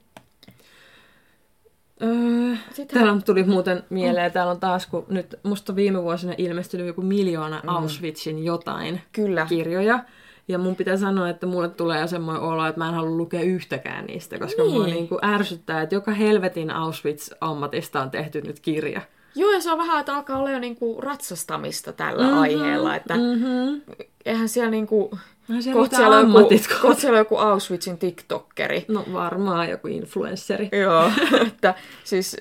Öö, 2.01 2.85
täällä 2.93 3.21
tuli 3.21 3.43
muuten 3.43 3.83
mieleen, 3.89 4.27
oh. 4.27 4.33
täällä 4.33 4.51
on 4.51 4.59
taas, 4.59 4.87
kun 4.87 5.05
nyt 5.09 5.35
musta 5.43 5.75
viime 5.75 6.03
vuosina 6.03 6.33
ilmestynyt 6.37 6.87
joku 6.87 7.01
miljoona 7.01 7.61
mm. 7.63 7.69
Auschwitzin 7.69 8.45
jotain 8.45 9.01
Kyllä. 9.11 9.45
kirjoja. 9.45 10.03
Ja 10.47 10.57
mun 10.57 10.75
pitää 10.75 10.97
sanoa, 10.97 11.29
että 11.29 11.45
mulle 11.45 11.69
tulee 11.69 12.07
semmoinen 12.07 12.43
olo, 12.43 12.65
että 12.67 12.79
mä 12.79 12.87
en 12.87 12.93
halua 12.93 13.17
lukea 13.17 13.41
yhtäkään 13.41 14.05
niistä, 14.05 14.39
koska 14.39 14.61
niin. 14.61 14.73
mua 14.73 14.85
niin 14.85 15.07
kuin 15.07 15.25
ärsyttää, 15.25 15.81
että 15.81 15.95
joka 15.95 16.11
helvetin 16.11 16.71
Auschwitz-ammatista 16.71 18.01
on 18.01 18.11
tehty 18.11 18.41
nyt 18.41 18.59
kirja. 18.59 19.01
Joo, 19.35 19.51
ja 19.51 19.61
se 19.61 19.71
on 19.71 19.77
vähän, 19.77 19.99
että 19.99 20.15
alkaa 20.15 20.37
olla 20.37 20.51
jo 20.51 20.59
niinku 20.59 21.01
ratsastamista 21.01 21.93
tällä 21.93 22.23
mm-hmm, 22.23 22.39
aiheella, 22.39 22.95
että 22.95 23.13
mm-hmm. 23.13 23.81
eihän 24.25 24.49
siellä 24.49 24.71
niinku... 24.71 25.17
No 25.47 25.61
siellä 25.61 25.79
kohta 25.79 25.97
siellä, 25.97 26.19
joku, 26.19 26.49
kohta 26.81 27.01
siellä 27.01 27.17
joku 27.17 27.37
Auschwitzin 27.37 27.97
TikTokkeri. 27.97 28.85
No 28.87 29.05
varmaan 29.13 29.69
joku 29.69 29.87
influensseri. 29.87 30.69
Joo, 30.71 31.11
että 31.47 31.75
siis 32.03 32.37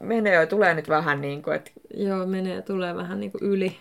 menee 0.00 0.34
ja 0.34 0.46
tulee 0.46 0.74
nyt 0.74 0.88
vähän 0.88 1.20
niin 1.20 1.42
kuin, 1.42 1.56
että... 1.56 1.70
Joo, 1.94 2.26
menee 2.26 2.54
ja 2.54 2.62
tulee 2.62 2.96
vähän 2.96 3.20
niin 3.20 3.32
kuin 3.32 3.42
yli. 3.42 3.76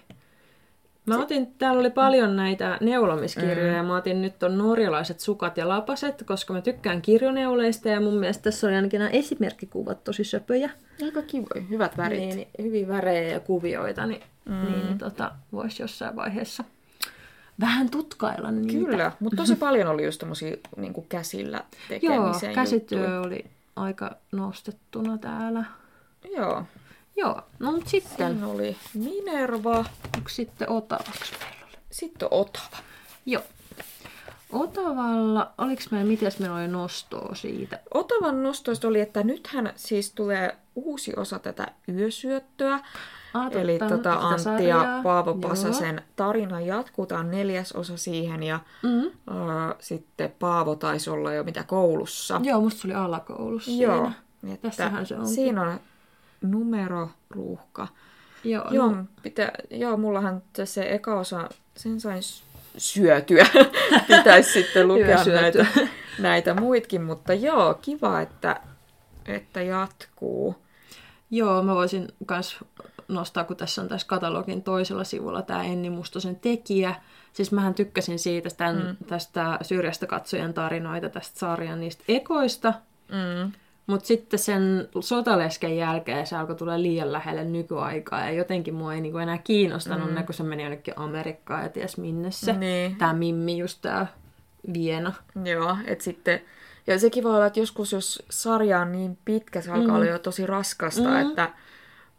Mä 1.05 1.21
otin, 1.21 1.47
täällä 1.57 1.79
oli 1.79 1.89
paljon 1.89 2.35
näitä 2.35 2.77
neulomiskirjoja 2.81 3.71
mm. 3.71 3.77
ja 3.77 3.83
mä 3.83 3.95
otin 3.95 4.21
nyt 4.21 4.43
on 4.43 4.57
norjalaiset 4.57 5.19
sukat 5.19 5.57
ja 5.57 5.67
lapaset, 5.67 6.23
koska 6.25 6.53
mä 6.53 6.61
tykkään 6.61 7.01
kirjoneuleista 7.01 7.89
ja 7.89 8.01
mun 8.01 8.17
mielestä 8.17 8.43
tässä 8.43 8.67
oli 8.67 8.75
ainakin 8.75 8.99
nämä 8.99 9.09
esimerkkikuvat 9.09 10.03
tosi 10.03 10.23
söpöjä. 10.23 10.69
Aika 11.03 11.21
kivoja, 11.21 11.61
hyvät 11.69 11.97
värit. 11.97 12.19
Niin, 12.19 12.35
niin 12.35 12.47
hyvin 12.61 12.87
värejä 12.87 13.31
ja 13.31 13.39
kuvioita, 13.39 14.05
niin, 14.05 14.23
mm. 14.45 14.71
niin, 14.71 14.97
tota, 14.97 15.31
voisi 15.51 15.83
jossain 15.83 16.15
vaiheessa 16.15 16.63
vähän 17.59 17.89
tutkailla 17.89 18.51
niitä. 18.51 18.85
Kyllä, 18.85 19.11
mutta 19.19 19.35
tosi 19.35 19.55
paljon 19.65 19.87
oli 19.87 20.05
just 20.05 20.19
tämmöisiä 20.19 20.57
niin 20.77 20.93
käsillä 21.09 21.63
tekemisen 21.89 22.47
Joo, 22.49 22.55
käsityö 22.55 22.99
juttuja. 22.99 23.21
oli 23.21 23.45
aika 23.75 24.15
nostettuna 24.31 25.17
täällä. 25.17 25.65
Joo. 26.35 26.63
Joo, 27.15 27.41
no 27.59 27.71
mutta 27.71 27.89
sitten... 27.89 28.31
Siinä 28.31 28.47
oli 28.47 28.77
Minerva. 28.93 29.85
Onko 30.15 30.29
sitten 30.29 30.69
Otavaksi 30.69 31.33
meillä 31.39 31.65
oli? 31.67 31.77
Sitten 31.91 32.27
Otava. 32.31 32.77
Joo. 33.25 33.43
Otavalla, 34.51 35.51
oliko 35.57 35.81
meillä, 35.91 36.09
mitäs 36.09 36.39
meillä 36.39 36.55
oli 36.55 36.67
nostoa 36.67 37.35
siitä? 37.35 37.79
Otavan 37.93 38.43
nostoista 38.43 38.87
oli, 38.87 38.99
että 38.99 39.23
nythän 39.23 39.73
siis 39.75 40.11
tulee 40.11 40.57
uusi 40.75 41.13
osa 41.17 41.39
tätä 41.39 41.67
yösyöttöä. 41.89 42.79
Ah, 43.33 43.51
Eli 43.51 43.79
tota, 43.79 44.13
Antti 44.13 44.67
ja 44.67 44.99
Paavo 45.03 45.35
Pasasen 45.35 45.95
Joo. 45.95 46.05
tarina 46.15 46.61
jatkuu. 46.61 47.05
Tämä 47.05 47.21
on 47.21 47.31
neljäs 47.31 47.71
osa 47.71 47.97
siihen 47.97 48.43
ja 48.43 48.59
mm-hmm. 48.83 49.07
uh, 49.07 49.75
sitten 49.79 50.33
Paavo 50.39 50.75
taisi 50.75 51.09
olla 51.09 51.33
jo 51.33 51.43
mitä 51.43 51.63
koulussa. 51.63 52.41
Joo, 52.43 52.61
musta 52.61 52.81
se 52.81 52.87
oli 52.87 52.95
alakoulussa 52.95 53.71
Joo, 53.71 54.11
siinä. 54.41 54.57
Tässähän 54.57 55.05
se 55.05 55.15
on. 55.15 55.27
Siinä 55.27 55.61
on 55.61 55.79
numeroruuhka. 56.41 57.87
Joo, 58.43 58.71
joo, 58.71 58.91
no. 58.91 59.03
pitä, 59.23 59.51
joo, 59.69 59.97
mullahan 59.97 60.41
se 60.63 60.93
eka 60.93 61.19
osa, 61.19 61.49
sen 61.75 61.99
sain 61.99 62.21
syötyä. 62.77 63.47
Pitäisi 64.07 64.51
sitten 64.51 64.87
lukea 64.87 65.23
näitä, 65.25 65.65
näitä 66.19 66.53
muitkin, 66.53 67.01
mutta 67.01 67.33
joo, 67.33 67.73
kiva, 67.73 68.21
että, 68.21 68.61
että 69.25 69.61
jatkuu. 69.61 70.55
Joo, 71.31 71.63
mä 71.63 71.75
voisin 71.75 72.07
myös 72.29 72.57
nostaa, 73.07 73.43
kun 73.43 73.57
tässä 73.57 73.81
on 73.81 73.87
tässä 73.87 74.07
katalogin 74.07 74.63
toisella 74.63 75.03
sivulla 75.03 75.41
tämä 75.41 75.63
Enni 75.63 75.89
Mustosen 75.89 76.35
tekijä. 76.35 76.95
Siis 77.33 77.51
mähän 77.51 77.73
tykkäsin 77.73 78.19
siitä 78.19 78.49
tämän, 78.57 78.75
mm. 78.75 79.05
tästä 79.07 79.59
syrjästä 79.61 80.07
katsojan 80.07 80.53
tarinoita 80.53 81.09
tästä 81.09 81.39
sarjan 81.39 81.79
niistä 81.79 82.03
ekoista. 82.07 82.73
Mm. 83.09 83.51
Mutta 83.87 84.07
sitten 84.07 84.39
sen 84.39 84.89
sotalesken 84.99 85.77
jälkeen 85.77 86.27
se 86.27 86.35
alkoi 86.35 86.55
tulla 86.55 86.81
liian 86.81 87.11
lähelle 87.11 87.43
nykyaikaa 87.43 88.19
ja 88.19 88.31
jotenkin 88.31 88.73
mua 88.73 88.93
ei 88.93 89.01
niinku 89.01 89.17
enää 89.17 89.37
kiinnostanut 89.37 90.09
mm. 90.09 90.15
ne, 90.15 90.23
kun 90.23 90.33
se 90.35 90.43
meni 90.43 90.63
jonnekin 90.63 90.93
Amerikkaan 90.97 91.63
ja 91.63 91.69
ties 91.69 91.97
minne 91.97 92.31
se. 92.31 92.53
Niin. 92.53 92.95
Tämä 92.95 93.13
Mimmi, 93.13 93.57
just 93.57 93.81
tämä 93.81 94.07
Viena. 94.73 95.13
Joo, 95.45 95.77
että 95.85 96.03
sitten... 96.03 96.41
Ja 96.87 96.99
sekin 96.99 97.23
voi 97.23 97.35
olla, 97.35 97.45
että 97.45 97.59
joskus 97.59 97.91
jos 97.91 98.23
sarja 98.29 98.79
on 98.79 98.91
niin 98.91 99.17
pitkä, 99.25 99.61
se 99.61 99.71
alkaa 99.71 99.87
mm. 99.87 99.95
olla 99.95 100.05
jo 100.05 100.19
tosi 100.19 100.45
raskasta, 100.45 101.09
mm. 101.09 101.29
että 101.29 101.49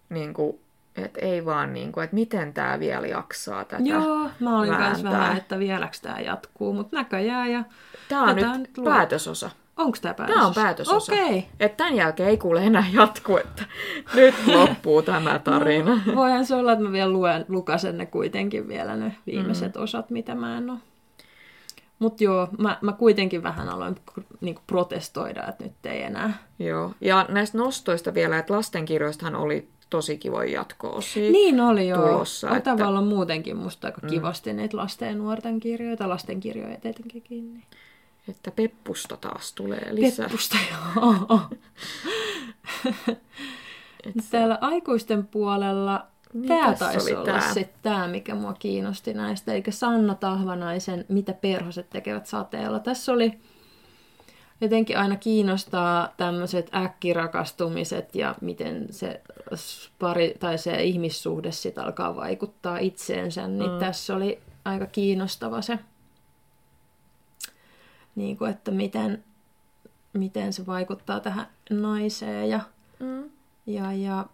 niin 0.09 0.35
kuin, 0.35 0.59
et 0.97 1.17
ei 1.17 1.45
vaan 1.45 1.75
niin 1.75 1.93
kuin, 1.93 2.05
että 2.05 2.15
miten 2.15 2.55
tämä 2.55 2.81
vielä 2.81 3.07
jaksaa 3.07 3.65
tätä 3.65 3.83
Joo, 3.83 4.31
mä 4.41 4.59
olin 4.59 4.77
myös 4.77 5.05
vähän, 5.05 5.37
että 5.37 5.59
vieläks 5.59 6.01
tämä 6.01 6.21
jatkuu, 6.21 6.73
mutta 6.73 6.97
näköjään. 6.97 7.53
Ja 7.53 7.65
tämä 8.09 8.23
on 8.23 8.37
nyt 8.37 8.85
päätösosa. 8.85 9.51
Onko 9.77 9.99
tämä 10.03 10.15
päätös? 10.15 10.35
Tämä 10.35 10.47
on 10.47 10.55
päätösosa. 10.55 11.13
Okei. 11.13 11.39
Okay. 11.39 11.43
Että 11.61 11.77
tämän 11.77 11.97
jälkeen 11.97 12.29
ei 12.29 12.37
kuule 12.37 12.65
enää 12.65 12.85
jatku, 12.93 13.37
että 13.37 13.65
nyt 14.15 14.35
loppuu 14.47 15.03
tämä 15.03 15.39
tarina. 15.39 16.01
No, 16.07 16.15
voihan 16.15 16.47
se 16.47 16.55
olla, 16.55 16.73
että 16.73 16.85
mä 16.85 16.93
vielä 16.93 17.11
luen, 17.11 17.45
lukasen 17.49 17.99
ne 17.99 18.07
kuitenkin 18.07 18.69
vielä 18.69 18.97
ne 18.97 19.17
viimeiset 19.27 19.75
mm. 19.75 19.83
osat, 19.83 20.11
mitä 20.11 20.35
mä 20.35 20.59
en 20.59 20.71
ole. 20.71 20.79
Mutta 21.99 22.25
joo, 22.25 22.49
mä, 22.59 22.79
mä 22.81 22.93
kuitenkin 22.93 23.43
vähän 23.43 23.69
aloin 23.69 23.97
niinku 24.41 24.63
protestoida, 24.67 25.47
että 25.49 25.65
nyt 25.65 25.87
ei 25.87 26.03
enää. 26.03 26.33
Joo, 26.59 26.93
ja 27.01 27.27
näistä 27.29 27.59
nostoista 27.59 28.15
vielä, 28.15 28.39
että 28.39 28.55
lastenkirjoistahan 28.55 29.37
oli 29.37 29.69
tosi 29.91 30.19
kivoja 30.19 30.53
jatko-osia 30.53 31.31
Niin 31.33 31.61
oli 31.61 31.89
joo. 31.89 32.09
Tulossa, 32.09 32.57
että... 32.57 32.77
muutenkin 33.09 33.57
musta 33.57 33.89
aika 33.89 34.01
mm. 34.03 34.09
kivasti 34.09 34.53
niitä 34.53 34.77
lasten 34.77 35.09
ja 35.09 35.15
nuorten 35.15 35.61
kirjoja, 35.61 36.09
lastenkirjoja 36.09 36.77
tietenkin. 36.81 37.25
Niin 37.31 37.63
että 38.29 38.51
Peppusta 38.51 39.17
taas 39.17 39.53
tulee 39.53 39.89
lisää. 39.91 40.29
Peppusta, 40.29 40.57
joo. 40.71 41.41
Täällä 44.31 44.59
aikuisten 44.61 45.27
puolella 45.27 46.07
niin, 46.33 46.49
tämä 46.49 46.75
taisi 46.75 47.15
olla 47.15 47.25
tämä. 47.25 47.55
se 47.55 47.69
tämä, 47.83 48.09
mikä 48.09 48.35
mua 48.35 48.53
kiinnosti 48.53 49.15
näistä, 49.15 49.53
eikä 49.53 49.71
Sanna 49.71 50.15
Tahvanaisen 50.15 51.05
Mitä 51.09 51.33
perhoset 51.33 51.91
tekevät 51.91 52.27
sateella. 52.27 52.79
Tässä 52.79 53.13
oli 53.13 53.41
jotenkin 54.61 54.99
aina 54.99 55.17
kiinnostaa 55.17 56.15
tämmöiset 56.17 56.75
äkkirakastumiset 56.75 58.15
ja 58.15 58.35
miten 58.41 58.87
se 58.91 59.21
pari 59.99 60.35
tai 60.41 60.59
se 60.59 60.83
ihmissuhde 60.83 61.53
sitten 61.53 61.85
alkaa 61.85 62.17
vaikuttaa 62.17 62.79
itseensä, 62.79 63.49
niin 63.49 63.71
mm. 63.71 63.79
tässä 63.79 64.17
oli 64.17 64.41
aika 64.65 64.87
kiinnostava 64.87 65.63
se 65.63 65.79
niin 68.17 68.39
kuin, 68.39 68.51
että 68.51 68.71
miten, 68.71 69.25
miten 70.13 70.53
se 70.53 70.67
vaikuttaa 70.67 71.21
tähän 71.21 71.47
naiseen. 71.71 72.51
Ja, 72.51 72.61
mm. 73.01 73.31
ja, 73.67 73.93
ja, 73.93 74.27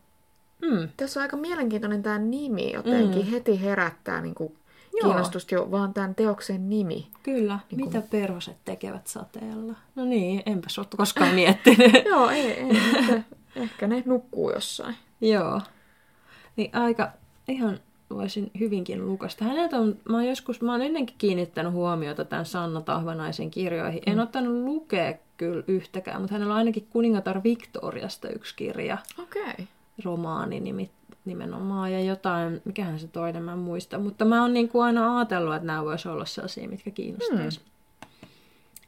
mm. 0.63 0.89
Tässä 0.97 1.21
on 1.21 1.23
aika 1.23 1.37
mielenkiintoinen 1.37 2.03
tämä 2.03 2.19
nimi, 2.19 2.73
jotenkin 2.73 3.27
mm. 3.27 3.31
heti 3.31 3.61
herättää 3.61 4.21
niin 4.21 4.35
kuin 4.35 4.57
kiinnostusta 5.01 5.55
jo 5.55 5.71
vaan 5.71 5.95
tämän 5.95 6.15
teoksen 6.15 6.69
nimi. 6.69 7.07
Kyllä, 7.23 7.59
niin 7.71 7.81
kuin... 7.81 7.93
mitä 7.95 8.03
perhoset 8.11 8.57
tekevät 8.65 9.07
sateella. 9.07 9.75
No 9.95 10.05
niin, 10.05 10.43
enpä 10.47 10.69
ole 10.79 10.87
koskaan 10.97 11.35
miettinyt. 11.35 12.05
Joo, 12.11 12.31
ei, 12.31 12.51
ei 12.51 12.71
ehkä, 12.71 13.23
ehkä 13.57 13.87
ne 13.87 14.03
nukkuu 14.07 14.51
jossain. 14.51 14.97
Joo. 15.21 15.61
Niin 16.57 16.77
aika 16.77 17.13
ihan 17.49 17.81
voisin 18.15 18.51
hyvinkin 18.61 19.07
lukasta. 19.07 19.45
Häneltä 19.45 19.77
on, 19.77 19.97
mä 20.09 20.17
oon 20.17 20.27
joskus, 20.27 20.63
mä 20.63 20.73
oon 20.73 20.83
ennenkin 20.83 21.17
kiinnittänyt 21.19 21.73
huomiota 21.73 22.25
tämän 22.25 22.47
Sanna 22.47 22.81
Tahvanaisen 22.81 23.51
kirjoihin. 23.51 24.03
En 24.07 24.15
mm. 24.17 24.23
ottanut 24.23 24.65
lukea 24.65 25.15
kyllä 25.37 25.65
yhtäkään, 25.69 26.21
mutta 26.21 26.35
hänellä 26.35 26.55
on 26.55 26.59
ainakin 26.59 26.87
kuningatar 26.91 27.43
Victoriasta 27.45 28.29
yksi 28.29 28.57
kirja. 28.57 28.99
Okei. 29.23 29.43
Okay. 29.43 29.65
Romaani 30.05 30.61
nimi, 30.61 30.91
nimenomaan 31.25 31.93
ja 31.93 32.01
jotain, 32.01 32.63
mikähän 32.65 32.99
se 32.99 33.09
toinen 33.09 33.43
mä 33.43 33.53
en 33.53 33.59
muista. 33.59 33.99
Mutta 33.99 34.25
mä 34.25 34.43
oon 34.43 34.55
niin 34.55 34.69
kuin 34.69 34.85
aina 34.85 35.19
ajatellut, 35.19 35.55
että 35.55 35.67
nämä 35.67 35.85
voisi 35.85 36.09
olla 36.09 36.25
sellaisia, 36.25 36.69
mitkä 36.69 36.91
kiinnostaisi. 36.91 37.61
Mm 37.61 37.73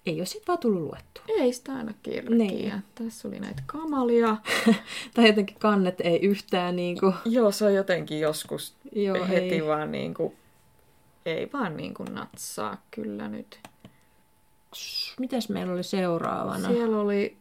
ei 0.07 0.21
ole 0.21 0.27
sitten 0.27 0.47
vaan 0.47 0.59
tullut 0.59 0.83
luettu. 0.83 1.21
Ei 1.29 1.53
sitä 1.53 1.73
aina 1.73 1.93
kirkkiä. 2.03 2.37
Niin. 2.37 2.85
Tässä 2.95 3.29
oli 3.29 3.41
näitä 3.41 3.63
kamalia. 3.67 4.37
tai 5.15 5.27
jotenkin 5.27 5.57
kannet 5.59 6.01
ei 6.01 6.19
yhtään 6.21 6.77
niin 6.77 7.01
kuin... 7.01 7.15
Joo, 7.25 7.53
se 7.53 7.65
on 7.65 7.75
jotenkin 7.75 8.21
joskus 8.21 8.75
Joo, 8.93 9.27
heti 9.29 9.55
ei. 9.55 9.67
vaan 9.67 9.93
niin 9.93 10.15
kuin... 10.15 10.37
Ei 11.27 11.51
vaan 11.53 11.77
niin 11.77 11.95
kuin 11.95 12.15
natsaa 12.15 12.83
kyllä 12.91 13.29
nyt. 13.29 13.59
Mitäs 15.19 15.49
meillä 15.49 15.73
oli 15.73 15.83
seuraavana? 15.83 16.69
Siellä 16.69 17.01
oli 17.01 17.37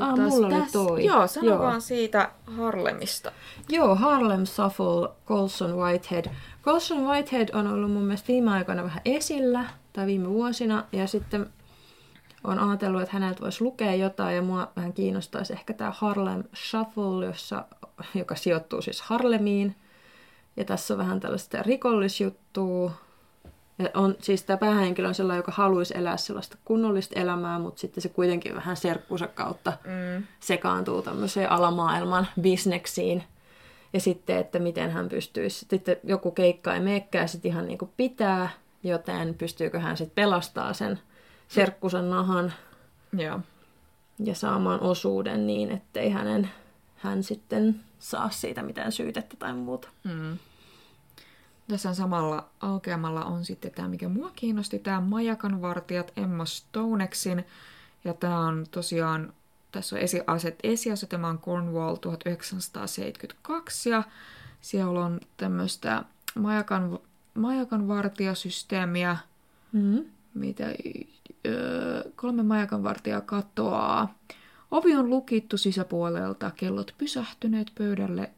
ah, 0.00 0.18
mulla 0.18 0.46
oli 0.46 0.66
toi. 0.72 1.04
Joo, 1.04 1.26
sano 1.26 1.46
Joo. 1.46 1.58
vaan 1.58 1.82
siitä 1.82 2.30
Harlemista. 2.46 3.32
Joo, 3.68 3.94
Harlem 3.94 4.46
Shuffle, 4.46 5.08
Colson 5.26 5.76
Whitehead. 5.76 6.30
Colson 6.62 7.06
Whitehead 7.06 7.48
on 7.52 7.66
ollut 7.66 7.90
mun 7.90 8.02
mielestä 8.02 8.28
viime 8.28 8.50
aikoina 8.50 8.84
vähän 8.84 9.00
esillä, 9.04 9.64
tai 9.92 10.06
viime 10.06 10.28
vuosina, 10.28 10.84
ja 10.92 11.06
sitten 11.06 11.50
on 12.44 12.58
ajatellut, 12.58 13.02
että 13.02 13.12
häneltä 13.12 13.40
voisi 13.40 13.64
lukea 13.64 13.94
jotain 13.94 14.36
ja 14.36 14.42
mua 14.42 14.72
vähän 14.76 14.92
kiinnostaisi 14.92 15.52
ehkä 15.52 15.72
tämä 15.72 15.92
Harlem 15.96 16.44
Shuffle, 16.54 17.26
jossa, 17.26 17.64
joka 18.14 18.34
sijoittuu 18.34 18.82
siis 18.82 19.02
Harlemiin. 19.02 19.76
Ja 20.56 20.64
tässä 20.64 20.94
on 20.94 20.98
vähän 20.98 21.20
tällaista 21.20 21.62
rikollisjuttua. 21.62 22.92
Ja 23.78 23.88
on, 23.94 24.16
siis 24.20 24.42
tämä 24.42 24.56
päähenkilö 24.56 25.08
on 25.08 25.14
sellainen, 25.14 25.38
joka 25.38 25.52
haluaisi 25.52 25.98
elää 25.98 26.16
sellaista 26.16 26.56
kunnollista 26.64 27.20
elämää, 27.20 27.58
mutta 27.58 27.80
sitten 27.80 28.02
se 28.02 28.08
kuitenkin 28.08 28.54
vähän 28.54 28.76
serkkunsa 28.76 29.26
kautta 29.26 29.72
mm. 29.84 30.24
sekaantuu 30.40 31.02
tämmöiseen 31.02 31.50
alamaailman 31.50 32.26
bisneksiin. 32.40 33.24
Ja 33.92 34.00
sitten, 34.00 34.36
että 34.36 34.58
miten 34.58 34.90
hän 34.90 35.08
pystyisi, 35.08 35.66
sitten 35.70 35.96
joku 36.04 36.30
keikka 36.30 36.74
ei 36.74 36.80
meekään 36.80 37.28
sitten 37.28 37.50
ihan 37.50 37.66
niin 37.66 37.78
kuin 37.78 37.90
pitää, 37.96 38.50
joten 38.82 39.34
pystyykö 39.34 39.80
hän 39.80 39.96
sitten 39.96 40.24
pelastaa 40.24 40.72
sen 40.72 40.98
serkkusen 41.54 42.10
nahan 42.10 42.52
Joo. 43.12 43.40
ja 44.24 44.34
saamaan 44.34 44.80
osuuden 44.80 45.46
niin, 45.46 45.70
ettei 45.70 46.10
hänen, 46.10 46.50
hän 46.96 47.22
sitten 47.22 47.80
saa 47.98 48.30
siitä 48.30 48.62
mitään 48.62 48.92
syytettä 48.92 49.36
tai 49.36 49.54
muuta. 49.54 49.88
Mm. 50.04 50.38
Tässä 51.68 51.94
samalla 51.94 52.48
aukeamalla 52.60 53.24
on 53.24 53.44
sitten 53.44 53.70
tämä, 53.70 53.88
mikä 53.88 54.08
mua 54.08 54.30
kiinnosti, 54.36 54.78
tämä 54.78 55.00
Majakan 55.00 55.62
vartijat 55.62 56.12
Emma 56.16 56.44
Stonexin. 56.44 57.44
Ja 58.04 58.14
tämä 58.14 58.40
on 58.40 58.66
tosiaan, 58.70 59.32
tässä 59.72 59.96
on 59.96 60.02
esiaset, 60.02 60.58
esiasetema 60.62 61.28
on 61.28 61.38
Cornwall 61.38 61.96
1972 61.96 63.90
ja 63.90 64.02
siellä 64.60 65.04
on 65.04 65.20
tämmöistä 65.36 66.04
Majakan, 66.34 66.98
Majakan 67.34 67.88
vartijasysteemiä, 67.88 69.16
mm-hmm. 69.72 70.04
Mitä 70.34 70.64
kolme 72.16 72.42
majakanvartijaa 72.42 73.20
katoaa. 73.20 74.14
Ovi 74.70 74.94
on 74.96 75.10
lukittu 75.10 75.58
sisäpuolelta, 75.58 76.50
kellot 76.50 76.94
pysähtyneet 76.98 77.72
pöydälle. 77.78 78.30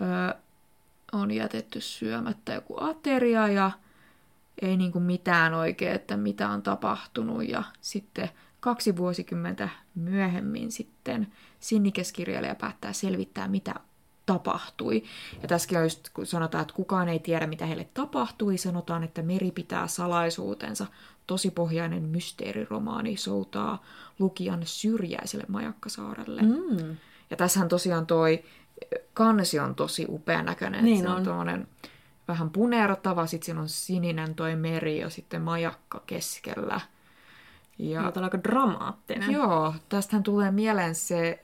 Ö, 0.00 0.34
on 1.12 1.30
jätetty 1.30 1.80
syömättä 1.80 2.52
joku 2.52 2.76
ateria 2.80 3.48
ja 3.48 3.70
ei 4.62 4.76
niin 4.76 4.92
kuin 4.92 5.04
mitään 5.04 5.54
oikein, 5.54 5.92
että 5.94 6.16
mitä 6.16 6.48
on 6.48 6.62
tapahtunut. 6.62 7.48
Ja 7.48 7.62
sitten 7.80 8.30
kaksi 8.60 8.96
vuosikymmentä 8.96 9.68
myöhemmin 9.94 10.72
sitten 10.72 11.32
sinnikeskirjailija 11.60 12.54
päättää 12.54 12.92
selvittää, 12.92 13.48
mitä 13.48 13.74
tapahtui. 14.26 15.02
Ja 15.42 15.48
tässäkin 15.48 15.78
on 15.78 15.84
just, 15.84 16.08
kun 16.08 16.26
sanotaan, 16.26 16.62
että 16.62 16.74
kukaan 16.74 17.08
ei 17.08 17.18
tiedä, 17.18 17.46
mitä 17.46 17.66
heille 17.66 17.88
tapahtui, 17.94 18.58
sanotaan, 18.58 19.04
että 19.04 19.22
meri 19.22 19.50
pitää 19.50 19.86
salaisuutensa. 19.86 20.86
Tosipohjainen 21.26 22.02
mysteeriromaani 22.02 23.16
soutaa 23.16 23.84
lukijan 24.18 24.60
syrjäiselle 24.64 25.44
majakkasaarelle. 25.48 26.42
Mm. 26.42 26.96
Ja 27.30 27.36
tässähän 27.36 27.68
tosiaan 27.68 28.06
toi 28.06 28.44
kansi 29.14 29.58
on 29.58 29.74
tosi 29.74 30.06
upea 30.08 30.42
näköinen. 30.42 30.84
Niin 30.84 31.02
se 31.02 31.08
on. 31.08 31.28
on 31.28 31.66
vähän 32.28 32.50
punertava, 32.50 33.26
sitten 33.26 33.46
siinä 33.46 33.60
on 33.60 33.68
sininen 33.68 34.34
toi 34.34 34.56
meri 34.56 34.98
ja 34.98 35.10
sitten 35.10 35.42
majakka 35.42 36.02
keskellä. 36.06 36.80
Ja, 37.78 38.02
ja 38.02 38.12
on 38.16 38.24
aika 38.24 38.42
dramaattinen. 38.42 39.30
Joo, 39.30 39.74
tästähän 39.88 40.22
tulee 40.22 40.50
mieleen 40.50 40.94
se 40.94 41.40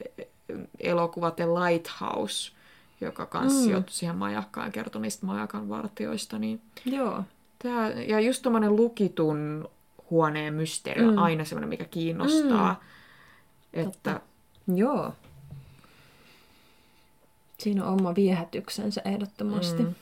elokuva 0.81 1.31
The 1.31 1.47
Lighthouse, 1.47 2.53
joka 3.01 3.27
kanssa 3.27 3.59
mm. 3.59 3.65
sijoittui 3.65 3.93
siihen 3.93 4.17
majakkaan 4.17 4.73
kertoi 4.73 5.03
niistä 5.03 5.27
majakan 5.27 5.69
vartioista. 5.69 6.39
Niin 6.39 6.63
Joo. 6.85 7.25
Tää, 7.59 7.91
ja 7.91 8.21
just 8.21 8.43
tommonen 8.43 8.77
lukitun 8.77 9.69
huoneen 10.11 10.55
mysteeri 10.55 11.05
on 11.05 11.13
mm. 11.13 11.19
aina 11.19 11.45
semmoinen, 11.45 11.69
mikä 11.69 11.85
kiinnostaa. 11.85 12.73
Mm. 12.73 13.81
Että... 13.81 14.13
Totta. 14.13 14.21
Joo. 14.75 15.15
Siinä 17.59 17.85
on 17.85 18.01
oma 18.01 18.15
viehätyksensä 18.15 19.03
ehdottomasti. 19.05 19.83
Mm. 19.83 19.95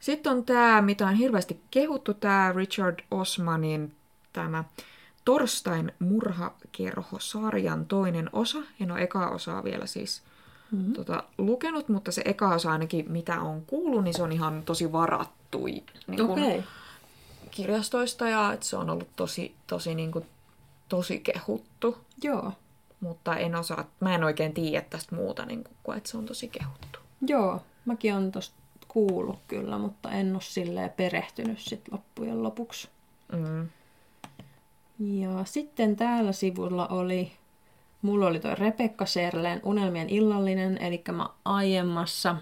Sitten 0.00 0.32
on 0.32 0.44
tämä, 0.44 0.82
mitä 0.82 1.06
on 1.06 1.14
hirveästi 1.14 1.60
kehuttu, 1.70 2.14
tämä 2.14 2.52
Richard 2.56 3.00
Osmanin 3.10 3.94
tämä 4.32 4.64
Torstain 5.24 5.92
murhakerho-sarjan 5.98 7.86
toinen 7.86 8.30
osa. 8.32 8.58
En 8.80 8.90
ole 8.90 9.02
ekaa 9.02 9.30
osaa 9.30 9.64
vielä 9.64 9.86
siis 9.86 10.22
mm-hmm. 10.72 10.92
tota, 10.92 11.24
lukenut, 11.38 11.88
mutta 11.88 12.12
se 12.12 12.22
eka 12.24 12.54
osa 12.54 12.72
ainakin, 12.72 13.12
mitä 13.12 13.40
on 13.40 13.62
kuullut, 13.66 14.04
niin 14.04 14.14
se 14.14 14.22
on 14.22 14.32
ihan 14.32 14.62
tosi 14.62 14.92
varattu 14.92 15.64
niin 16.06 16.22
okay. 16.22 16.62
kirjastoista 17.50 18.28
ja 18.28 18.52
että 18.52 18.66
se 18.66 18.76
on 18.76 18.90
ollut 18.90 19.08
tosi, 19.16 19.54
tosi, 19.66 19.94
niin 19.94 20.12
kuin, 20.12 20.26
tosi 20.88 21.20
kehuttu. 21.20 21.98
Joo. 22.22 22.52
Mutta 23.00 23.36
en 23.36 23.54
osaa, 23.54 23.84
mä 24.00 24.14
en 24.14 24.24
oikein 24.24 24.54
tiedä 24.54 24.86
tästä 24.90 25.16
muuta, 25.16 25.46
niin 25.46 25.64
kuin, 25.82 25.98
että 25.98 26.10
se 26.10 26.16
on 26.16 26.26
tosi 26.26 26.48
kehuttu. 26.48 26.98
Joo, 27.26 27.62
mäkin 27.84 28.14
on 28.14 28.32
tosta 28.32 28.54
kuullut 28.88 29.38
kyllä, 29.48 29.78
mutta 29.78 30.10
en 30.10 30.32
ole 30.32 30.42
silleen 30.42 30.90
perehtynyt 30.90 31.58
sit 31.58 31.80
loppujen 31.90 32.42
lopuksi. 32.42 32.88
Mm. 33.32 33.68
Ja 34.98 35.44
sitten 35.44 35.96
täällä 35.96 36.32
sivulla 36.32 36.86
oli, 36.86 37.32
mulla 38.02 38.26
oli 38.26 38.40
toi 38.40 38.54
Rebekka 38.54 39.06
Serleen 39.06 39.60
Unelmien 39.64 40.08
illallinen, 40.08 40.78
eli 40.82 41.02
mä 41.12 41.28
aiemmassa, 41.44 42.36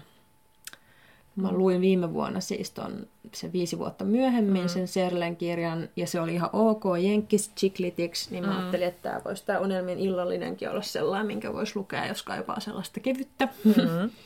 mä 1.35 1.51
luin 1.51 1.81
viime 1.81 2.13
vuonna 2.13 2.39
siis 2.39 2.71
ton, 2.71 3.07
se 3.33 3.51
viisi 3.53 3.77
vuotta 3.77 4.05
myöhemmin 4.05 4.61
mm. 4.61 4.67
sen 4.67 4.87
Serlen 4.87 5.37
kirjan, 5.37 5.89
ja 5.95 6.07
se 6.07 6.21
oli 6.21 6.33
ihan 6.33 6.49
ok 6.53 6.83
Jenkkis 7.01 7.51
Chiklitiksi, 7.57 8.31
niin 8.31 8.45
mä 8.45 8.51
mm. 8.51 8.57
ajattelin, 8.59 8.87
että 8.87 9.09
tämä 9.09 9.21
voisi 9.25 9.45
tämä 9.45 9.59
Unelmien 9.59 9.99
illallinenkin 9.99 10.69
olla 10.69 10.81
sellainen, 10.81 11.27
minkä 11.27 11.53
voisi 11.53 11.75
lukea, 11.75 12.07
jos 12.07 12.23
kaipaa 12.23 12.59
sellaista 12.59 12.99
kevyttä. 12.99 13.47
Mm. 13.63 14.09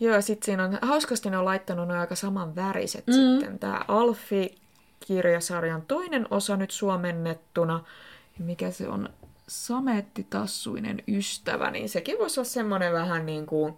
Joo, 0.00 0.20
sitten 0.20 0.46
siinä 0.46 0.64
on, 0.64 0.78
hauskasti 0.82 1.30
ne 1.30 1.38
on 1.38 1.44
laittanut 1.44 1.88
ne 1.88 1.98
aika 1.98 2.14
saman 2.14 2.56
väriset 2.56 3.06
mm. 3.06 3.12
sitten. 3.12 3.58
Tämä 3.58 3.80
Alfi 3.88 4.54
kirjasarjan 5.06 5.82
toinen 5.82 6.26
osa 6.30 6.56
nyt 6.56 6.70
suomennettuna. 6.70 7.84
Mikä 8.38 8.70
se 8.70 8.88
on? 8.88 9.08
Samettitassuinen 9.52 11.02
ystävä, 11.08 11.70
niin 11.70 11.88
sekin 11.88 12.18
voisi 12.18 12.40
olla 12.40 12.48
semmoinen 12.48 12.92
vähän 12.92 13.26
niin 13.26 13.46
kuin 13.46 13.74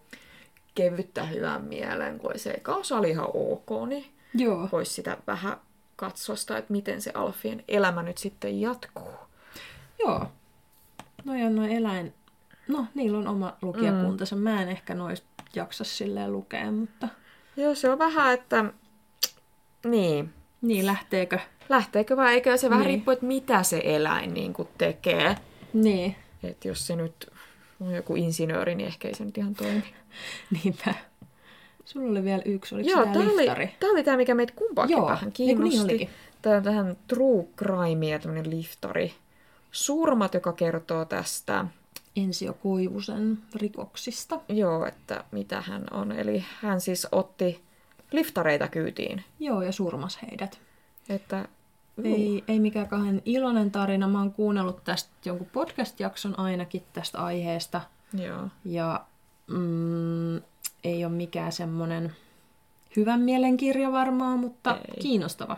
kevyttä 0.75 1.25
hyvän 1.25 1.65
mielen, 1.65 2.19
kun 2.19 2.33
se 2.37 2.51
eka 2.51 2.75
osa 2.75 2.97
oli 2.97 3.11
ihan 3.11 3.29
ok, 3.35 3.89
niin 3.89 4.05
Joo. 4.35 4.69
voisi 4.73 4.93
sitä 4.93 5.17
vähän 5.27 5.57
katsosta, 5.97 6.59
että 6.59 6.73
miten 6.73 7.01
se 7.01 7.11
Alfien 7.15 7.65
elämä 7.69 8.03
nyt 8.03 8.19
sitten 8.19 8.61
jatkuu. 8.61 9.13
Joo. 9.99 10.27
No 11.25 11.35
ja 11.35 11.51
noin 11.51 11.71
eläin, 11.71 12.15
no 12.69 12.87
niillä 12.95 13.19
on 13.19 13.29
oma 13.29 13.57
lukijakuntansa. 13.63 14.37
Mm. 14.37 14.43
Mä 14.43 14.63
en 14.63 14.69
ehkä 14.69 14.95
noista 14.95 15.27
jaksa 15.55 15.85
silleen 15.85 16.33
lukea, 16.33 16.73
mutta... 16.73 17.09
Joo, 17.57 17.75
se 17.75 17.91
on 17.91 17.99
vähän, 17.99 18.35
että... 18.35 18.65
Niin, 19.85 20.35
niin, 20.63 20.87
lähteekö? 20.87 21.39
Lähteekö 21.69 22.17
vai 22.17 22.35
eikö 22.35 22.57
se 22.57 22.71
vähän 22.71 22.83
niin. 22.83 22.95
riippuu, 22.95 23.13
että 23.13 23.27
mitä 23.27 23.63
se 23.63 23.81
eläin 23.85 24.35
niin 24.35 24.53
kuin 24.53 24.69
tekee. 24.79 25.37
Niin. 25.75 26.17
Että 26.43 26.69
jos 26.69 26.87
se 26.87 26.97
nyt 26.97 27.31
on 27.81 27.95
joku 27.95 28.17
insinööri, 28.17 28.75
niin 28.75 28.87
ehkä 28.87 29.09
ei 29.09 29.15
se 29.15 29.25
nyt 29.25 29.39
ihan 29.39 29.55
toimi. 29.55 29.85
Niinpä. 30.65 30.95
Sulla 31.85 32.11
oli 32.11 32.25
vielä 32.25 32.43
yksi, 32.45 32.75
oliko 32.75 32.91
Joo, 32.91 33.05
tämä 33.05 33.19
liftari? 33.19 33.65
Oli, 33.65 33.75
tämä 33.81 33.93
oli 33.93 34.05
tämä, 34.05 34.17
mikä 34.17 34.35
meitä 34.35 34.53
kumpaakin 34.57 34.97
Joo, 34.97 35.07
vähän 35.07 35.25
niin 35.25 35.33
kiinnosti. 35.33 35.97
Niin 35.97 36.11
tämä 36.43 36.57
on 36.57 36.63
tähän 36.63 36.97
true 37.07 37.45
crime 37.57 38.09
ja 38.09 38.19
tämmöinen 38.19 38.51
liftari. 38.51 39.13
Surmat, 39.73 40.35
joka 40.35 40.53
kertoo 40.53 41.05
tästä 41.05 41.65
Ensio 42.17 42.53
Koivusen 42.53 43.39
rikoksista. 43.55 44.41
Joo, 44.49 44.87
että 44.87 45.25
mitä 45.33 45.61
hän 45.61 45.85
on. 45.91 46.13
Eli 46.13 46.45
hän 46.61 46.81
siis 46.81 47.07
otti 47.13 47.61
liftareita 48.13 48.69
kyytiin. 48.69 49.25
Joo, 49.41 49.63
ja 49.63 49.73
surmas 49.73 50.19
heidät. 50.23 50.61
Että, 51.09 51.49
uh. 51.99 52.05
ei, 52.05 52.45
ei 52.49 52.61
mikään 52.61 52.89
kahden 52.89 53.23
iloinen 53.25 53.71
tarina. 53.71 54.09
Mä 54.09 54.19
oon 54.19 54.33
kuunnellut 54.33 54.85
tästä 54.85 55.11
jonkun 55.25 55.49
podcast-jakson 55.53 56.39
ainakin 56.39 56.83
tästä 56.93 57.19
aiheesta. 57.19 57.81
Joo. 58.13 58.49
Ja 58.65 59.05
mm, 59.47 60.37
ei 60.85 61.05
ole 61.05 61.13
mikään 61.13 61.53
semmoinen 61.53 62.13
hyvän 62.97 63.21
mielenkirja 63.21 63.93
varmaan, 63.93 64.39
mutta 64.39 64.77
ei. 64.77 65.03
kiinnostava. 65.03 65.57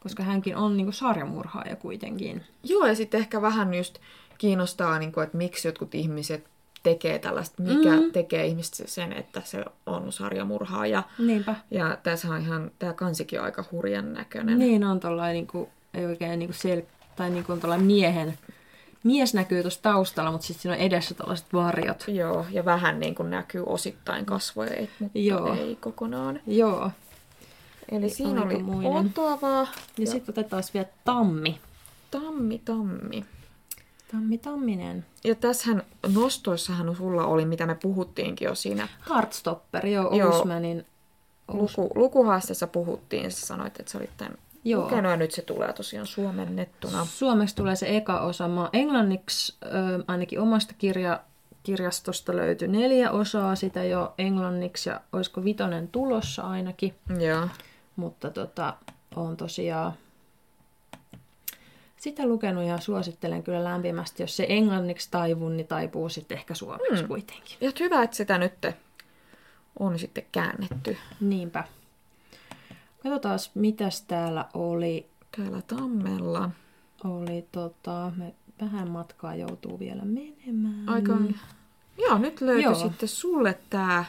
Koska 0.00 0.22
hänkin 0.22 0.56
on 0.56 0.76
niin 0.76 0.92
sarjamurhaaja 0.92 1.76
kuitenkin. 1.76 2.44
Joo, 2.64 2.86
ja 2.86 2.94
sitten 2.94 3.20
ehkä 3.20 3.42
vähän 3.42 3.74
just 3.74 3.98
kiinnostaa, 4.38 4.98
niin 4.98 5.12
kuin, 5.12 5.24
että 5.24 5.36
miksi 5.36 5.68
jotkut 5.68 5.94
ihmiset 5.94 6.44
tekee 6.82 7.18
tällaista, 7.18 7.62
mikä 7.62 7.96
mm. 7.96 8.12
tekee 8.12 8.46
ihmistä 8.46 8.82
sen, 8.86 9.12
että 9.12 9.42
se 9.44 9.64
on 9.86 10.12
sarjamurhaaja. 10.12 11.02
Niinpä. 11.18 11.54
Ja 11.70 11.98
tässä 12.02 12.28
on 12.28 12.40
ihan, 12.40 12.70
tämä 12.78 12.92
kansikin 12.92 13.38
on 13.38 13.44
aika 13.44 13.64
hurjan 13.72 14.12
näköinen. 14.12 14.58
Niin 14.58 14.84
on 14.84 15.00
tollain 15.00 15.32
niinku, 15.32 15.68
ei 15.94 16.06
oikein 16.06 16.38
niinku 16.38 16.52
sel, 16.52 16.82
tai 17.16 17.30
niinku 17.30 17.52
on 17.52 17.82
miehen, 17.82 18.38
mies 19.04 19.34
näkyy 19.34 19.62
tuossa 19.62 19.82
taustalla, 19.82 20.32
mutta 20.32 20.46
sitten 20.46 20.62
siinä 20.62 20.74
on 20.74 20.80
edessä 20.80 21.14
tällaiset 21.14 21.52
varjot. 21.52 22.04
Joo, 22.08 22.46
ja 22.50 22.64
vähän 22.64 23.00
niin 23.00 23.14
kuin 23.14 23.30
näkyy 23.30 23.64
osittain 23.66 24.26
kasvoja, 24.26 24.86
mutta 24.98 25.18
Joo. 25.18 25.54
ei 25.54 25.76
kokonaan. 25.80 26.40
Joo. 26.46 26.90
Eli 27.92 28.10
siinä 28.10 28.42
oli 28.42 28.54
Otava. 28.84 29.50
Ja, 29.50 29.66
ja 29.98 30.06
sitten 30.06 30.32
otetaan 30.32 30.62
vielä 30.74 30.88
Tammi. 31.04 31.60
Tammi, 32.10 32.60
Tammi. 32.64 33.24
Tammi 34.12 34.38
Tamminen. 34.38 35.06
Ja 35.24 35.34
tässähän 35.34 35.82
nostoissahan 36.14 36.96
sulla 36.96 37.26
oli, 37.26 37.44
mitä 37.44 37.66
me 37.66 37.74
puhuttiinkin 37.74 38.46
jo 38.46 38.54
siinä. 38.54 38.88
Heartstopper, 39.10 39.86
joo, 39.86 40.16
joo. 40.16 40.32
Ousmanin. 40.32 40.86
Luku, 41.48 41.90
lukuhaasteessa 41.94 42.66
puhuttiin, 42.66 43.32
sä 43.32 43.46
sanoit, 43.46 43.80
että 43.80 43.92
sä 43.92 43.98
olit 43.98 44.10
tämän 44.16 44.38
Joo. 44.64 44.82
lukenut 44.82 45.10
ja 45.10 45.16
nyt 45.16 45.30
se 45.30 45.42
tulee 45.42 45.72
tosiaan 45.72 46.06
suomennettuna. 46.06 47.04
Suomeksi 47.04 47.56
tulee 47.56 47.76
se 47.76 47.96
eka 47.96 48.20
osa. 48.20 48.48
Mä 48.48 48.70
englanniksi 48.72 49.54
äh, 49.64 49.70
ainakin 50.06 50.40
omasta 50.40 50.74
kirja, 50.78 51.20
kirjastosta 51.62 52.36
löytyi 52.36 52.68
neljä 52.68 53.10
osaa 53.10 53.56
sitä 53.56 53.84
jo 53.84 54.14
englanniksi 54.18 54.88
ja 54.88 55.00
olisiko 55.12 55.44
vitonen 55.44 55.88
tulossa 55.88 56.42
ainakin. 56.42 56.94
Joo. 57.18 57.48
Mutta 57.96 58.30
tota, 58.30 58.74
on 59.16 59.36
tosiaan 59.36 59.92
sitä 62.00 62.26
lukenut 62.26 62.64
ja 62.64 62.78
suosittelen 62.78 63.42
kyllä 63.42 63.64
lämpimästi. 63.64 64.22
Jos 64.22 64.36
se 64.36 64.46
englanniksi 64.48 65.08
taipuu, 65.10 65.48
niin 65.48 65.66
taipuu 65.66 66.08
sitten 66.08 66.38
ehkä 66.38 66.54
suomeksi 66.54 66.98
hmm. 66.98 67.08
kuitenkin. 67.08 67.56
Ja 67.60 67.72
hyvä, 67.80 68.02
että 68.02 68.16
sitä 68.16 68.38
nyt 68.38 68.52
on 69.78 69.98
sitten 69.98 70.24
käännetty. 70.32 70.96
Niinpä. 71.20 71.64
Katsotaan, 73.02 73.38
mitäs 73.54 74.02
täällä 74.02 74.44
oli. 74.54 75.06
Täällä 75.36 75.62
Tammella. 75.62 76.50
Oli 77.04 77.46
tota, 77.52 78.12
me 78.16 78.34
vähän 78.60 78.90
matkaa 78.90 79.34
joutuu 79.34 79.78
vielä 79.78 80.02
menemään. 80.04 80.88
Aika. 80.88 81.16
Joo, 81.98 82.18
nyt 82.18 82.40
löytyi 82.40 82.64
Joo. 82.64 82.74
sitten 82.74 83.08
sulle 83.08 83.58
tämä 83.70 84.04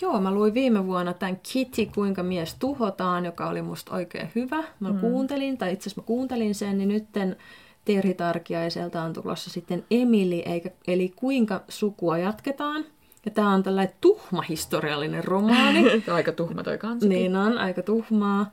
Joo, 0.00 0.20
mä 0.20 0.30
luin 0.30 0.54
viime 0.54 0.86
vuonna 0.86 1.12
tämän 1.12 1.40
Kitty, 1.52 1.86
kuinka 1.94 2.22
mies 2.22 2.54
tuhotaan, 2.54 3.24
joka 3.24 3.48
oli 3.48 3.62
musta 3.62 3.94
oikein 3.94 4.30
hyvä. 4.34 4.64
Mä 4.80 4.92
mm. 4.92 4.98
kuuntelin, 4.98 5.58
tai 5.58 5.72
itse 5.72 5.82
asiassa 5.82 6.00
mä 6.00 6.06
kuuntelin 6.06 6.54
sen, 6.54 6.78
niin 6.78 6.88
nytten 6.88 7.36
Terhi 7.84 8.14
Tarkiaiselta 8.14 9.02
on 9.02 9.12
tulossa 9.12 9.50
sitten 9.50 9.84
Emili, 9.90 10.42
eikä, 10.46 10.70
eli 10.86 11.12
kuinka 11.16 11.60
sukua 11.68 12.18
jatketaan. 12.18 12.84
Ja 13.24 13.30
tämä 13.30 13.50
on 13.50 13.62
tällainen 13.62 13.94
tuhma 14.00 14.42
historiallinen 14.42 15.24
romaani. 15.24 16.02
aika 16.14 16.32
tuhma 16.32 16.62
toi 16.62 16.78
kanssa. 16.78 17.08
Niin 17.08 17.36
on, 17.36 17.58
aika 17.58 17.82
tuhmaa. 17.82 18.52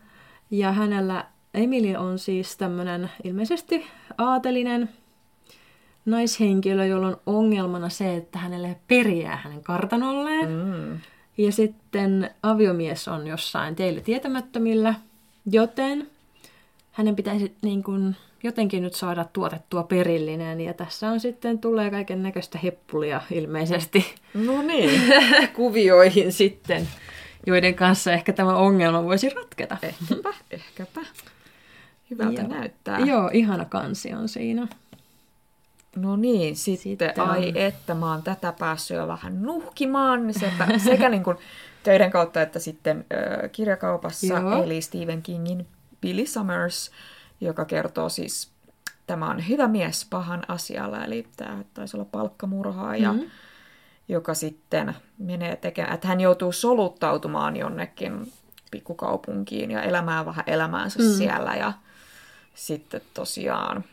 Ja 0.51 0.71
hänellä, 0.71 1.25
Emily 1.53 1.95
on 1.95 2.19
siis 2.19 2.57
tämmöinen 2.57 3.09
ilmeisesti 3.23 3.85
aatelinen 4.17 4.89
naishenkilö, 6.05 6.85
jolla 6.85 7.07
on 7.07 7.17
ongelmana 7.25 7.89
se, 7.89 8.15
että 8.15 8.39
hänelle 8.39 8.75
periää 8.87 9.35
hänen 9.35 9.63
kartanolleen. 9.63 10.49
Mm. 10.49 10.99
Ja 11.37 11.51
sitten 11.51 12.29
aviomies 12.43 13.07
on 13.07 13.27
jossain 13.27 13.75
teille 13.75 14.01
tietämättömillä, 14.01 14.93
joten 15.45 16.07
hänen 16.91 17.15
pitäisi 17.15 17.55
niin 17.61 17.83
kuin 17.83 18.15
jotenkin 18.43 18.83
nyt 18.83 18.93
saada 18.93 19.25
tuotettua 19.33 19.83
perillinen. 19.83 20.61
Ja 20.61 20.73
tässä 20.73 21.09
on 21.09 21.19
sitten 21.19 21.59
tulee 21.59 21.91
kaiken 21.91 22.23
näköistä 22.23 22.59
heppulia 22.59 23.21
ilmeisesti 23.31 24.05
no 24.33 24.61
niin. 24.61 25.01
kuvioihin 25.55 26.31
sitten, 26.31 26.87
joiden 27.47 27.75
kanssa 27.75 28.11
ehkä 28.11 28.33
tämä 28.33 28.55
ongelma 28.55 29.03
voisi 29.03 29.29
ratketa. 29.29 29.77
Ehkäpä, 29.81 30.33
ehkäpä. 30.51 31.01
Hyvältä 32.11 32.41
Joo. 32.41 32.49
näyttää. 32.49 32.99
Joo, 32.99 33.29
ihana 33.33 33.65
kansi 33.65 34.13
on 34.13 34.29
siinä. 34.29 34.67
No 35.95 36.15
niin, 36.15 36.55
sitten, 36.55 37.07
Sitten 37.07 37.19
ai 37.23 37.49
on- 37.49 37.57
että 37.57 37.93
mä 37.93 38.11
oon 38.11 38.23
tätä 38.23 38.53
päässyt 38.59 38.97
jo 38.97 39.07
vähän 39.07 39.41
nuhkimaan, 39.41 40.27
niin 40.27 40.39
sepä, 40.39 40.67
sekä 40.89 41.09
niin 41.09 41.23
kuin 41.23 41.37
töiden 41.83 42.11
kautta 42.11 42.41
että 42.41 42.59
sitten 42.59 43.05
ö, 43.43 43.49
kirjakaupassa, 43.49 44.27
Joo. 44.39 44.63
eli 44.63 44.81
Stephen 44.81 45.21
Kingin 45.21 45.67
Billy 46.01 46.25
Summers, 46.25 46.91
joka 47.41 47.65
kertoo 47.65 48.09
siis, 48.09 48.51
tämä 49.07 49.29
on 49.29 49.47
hyvä 49.47 49.67
mies 49.67 50.07
pahan 50.09 50.43
asialla, 50.47 51.05
eli 51.05 51.27
tämä 51.37 51.63
taisi 51.73 51.97
olla 51.97 52.07
palkkamurhaaja, 52.11 53.09
Mhm. 53.13 53.17
mm-hmm. 53.21 53.31
joka 54.07 54.33
sitten 54.33 54.95
menee 55.17 55.55
tekemään, 55.55 55.93
että 55.93 56.07
hän 56.07 56.21
joutuu 56.21 56.51
soluttautumaan 56.51 57.55
jonnekin 57.57 58.31
pikkukaupunkiin 58.71 59.71
ja 59.71 59.81
elämään 59.81 60.25
vähän 60.25 60.43
elämäänsä 60.47 60.99
mm. 60.99 61.05
siellä 61.09 61.55
ja 61.55 61.73
sitten 62.55 63.01
tosiaan 63.13 63.83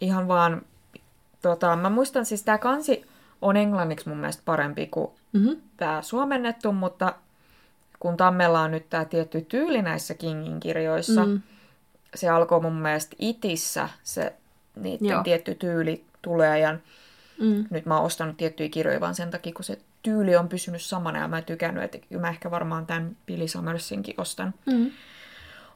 ihan 0.00 0.28
vaan, 0.28 0.62
tota, 1.42 1.76
mä 1.76 1.90
muistan 1.90 2.24
siis 2.26 2.42
tämä 2.42 2.58
kansi 2.58 3.06
on 3.42 3.56
englanniksi 3.56 4.08
mun 4.08 4.18
mielestä 4.18 4.42
parempi 4.44 4.86
kuin 4.86 5.10
Mm-hmm. 5.32 5.56
tämä 5.76 6.02
suomennettu, 6.02 6.72
mutta 6.72 7.14
kun 8.00 8.16
Tammella 8.16 8.60
on 8.60 8.70
nyt 8.70 8.90
tämä 8.90 9.04
tietty 9.04 9.40
tyyli 9.40 9.82
näissä 9.82 10.14
Kingin 10.14 10.60
kirjoissa, 10.60 11.26
mm. 11.26 11.42
se 12.14 12.28
alkoi 12.28 12.60
mun 12.60 12.74
mielestä 12.74 13.16
itissä 13.18 13.88
se 14.02 14.32
niiden 14.76 15.08
Joo. 15.08 15.22
Tietty 15.22 15.54
tyyli 15.54 16.04
tulee 16.22 16.58
ja 16.58 16.78
Mm. 17.38 17.64
nyt 17.70 17.86
mä 17.86 17.96
oon 17.96 18.06
ostanut 18.06 18.36
tiettyjä 18.36 18.68
kirjoja 18.68 19.00
vaan 19.00 19.14
sen 19.14 19.30
takia, 19.30 19.52
kun 19.52 19.64
se 19.64 19.78
tyyli 20.02 20.36
on 20.36 20.48
pysynyt 20.48 20.82
samana 20.82 21.18
ja 21.18 21.28
mä 21.28 21.42
tykännyt, 21.42 21.84
että 21.84 21.98
mä 22.18 22.28
ehkä 22.28 22.50
varmaan 22.50 22.86
tämän 22.86 23.16
Billy 23.26 23.48
Summersinkin 23.48 24.14
ostan. 24.18 24.54
Mm. 24.66 24.90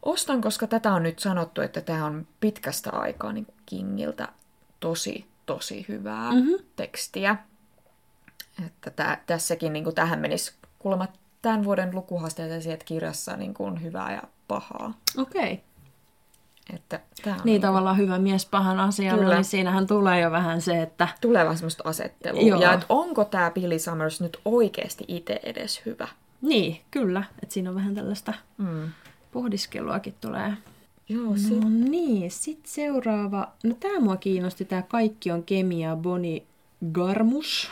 Ostan, 0.02 0.40
koska 0.40 0.66
tätä 0.66 0.92
on 0.92 1.02
nyt 1.02 1.18
sanottu, 1.18 1.60
että 1.60 1.80
tämä 1.80 2.04
on 2.04 2.26
pitkästä 2.40 2.90
aikaa 2.90 3.32
niin 3.32 3.46
Kingiltä 3.66 4.28
tosi, 4.80 5.26
tosi 5.46 5.84
hyvää 5.88 6.30
Mhm. 6.32 6.38
mm-hmm. 6.40 6.64
tekstiä. 6.76 7.36
Että 8.66 8.90
tää, 8.90 9.22
tässäkin 9.26 9.72
niin 9.72 9.84
kuin 9.84 9.94
tähän 9.94 10.18
menisi 10.18 10.52
kuulemma 10.78 11.08
tämän 11.42 11.64
vuoden 11.64 11.94
lukuhaasteet 11.94 12.62
sieltä 12.62 12.84
kirjassa 12.84 13.36
niin 13.36 13.54
kuin 13.54 13.82
hyvää 13.82 14.12
ja 14.12 14.22
pahaa. 14.48 14.92
Okei. 15.18 15.52
Okay. 15.52 15.56
Että 16.74 17.00
tää 17.22 17.32
on 17.32 17.36
Niin 17.38 17.44
niin 17.44 17.60
tavallaan 17.60 17.96
hyvä 17.96 18.18
mies 18.18 18.46
pahan 18.46 18.80
asialla, 18.80 19.22
Kyllä. 19.22 19.34
niin 19.34 19.44
siinähän 19.44 19.86
tulee 19.86 20.20
jo 20.20 20.30
vähän 20.30 20.60
se, 20.60 20.82
että 20.82 21.08
tulee 21.20 21.44
vähän 21.44 21.56
semmoista 21.58 21.82
asettelua. 21.86 22.40
Joo. 22.40 22.60
Ja 22.60 22.72
että 22.72 22.86
onko 22.88 23.24
tämä 23.24 23.50
Billy 23.50 23.78
Summers 23.78 24.20
nyt 24.20 24.36
oikeasti 24.44 25.04
itse 25.08 25.40
edes 25.42 25.82
hyvä? 25.86 26.08
niin, 26.42 26.80
kyllä, 26.90 27.24
että 27.42 27.54
siinä 27.54 27.70
on 27.70 27.76
vähän 27.76 27.94
tällaista 27.94 28.32
Mm. 28.58 28.88
pohdiskeluakin 29.32 30.14
tulee. 30.20 30.52
Joo, 31.08 31.36
sit, 31.36 31.60
No 31.60 31.68
niin, 31.68 32.30
sitten 32.30 32.72
seuraava. 32.72 33.48
No 33.64 33.74
tämä 33.80 34.00
mua 34.00 34.16
kiinnosti, 34.16 34.64
tämä 34.64 34.82
Kaikki 34.82 35.30
on 35.30 35.42
kemia 35.42 35.96
Boni 35.96 36.42
Garmus. 36.92 37.70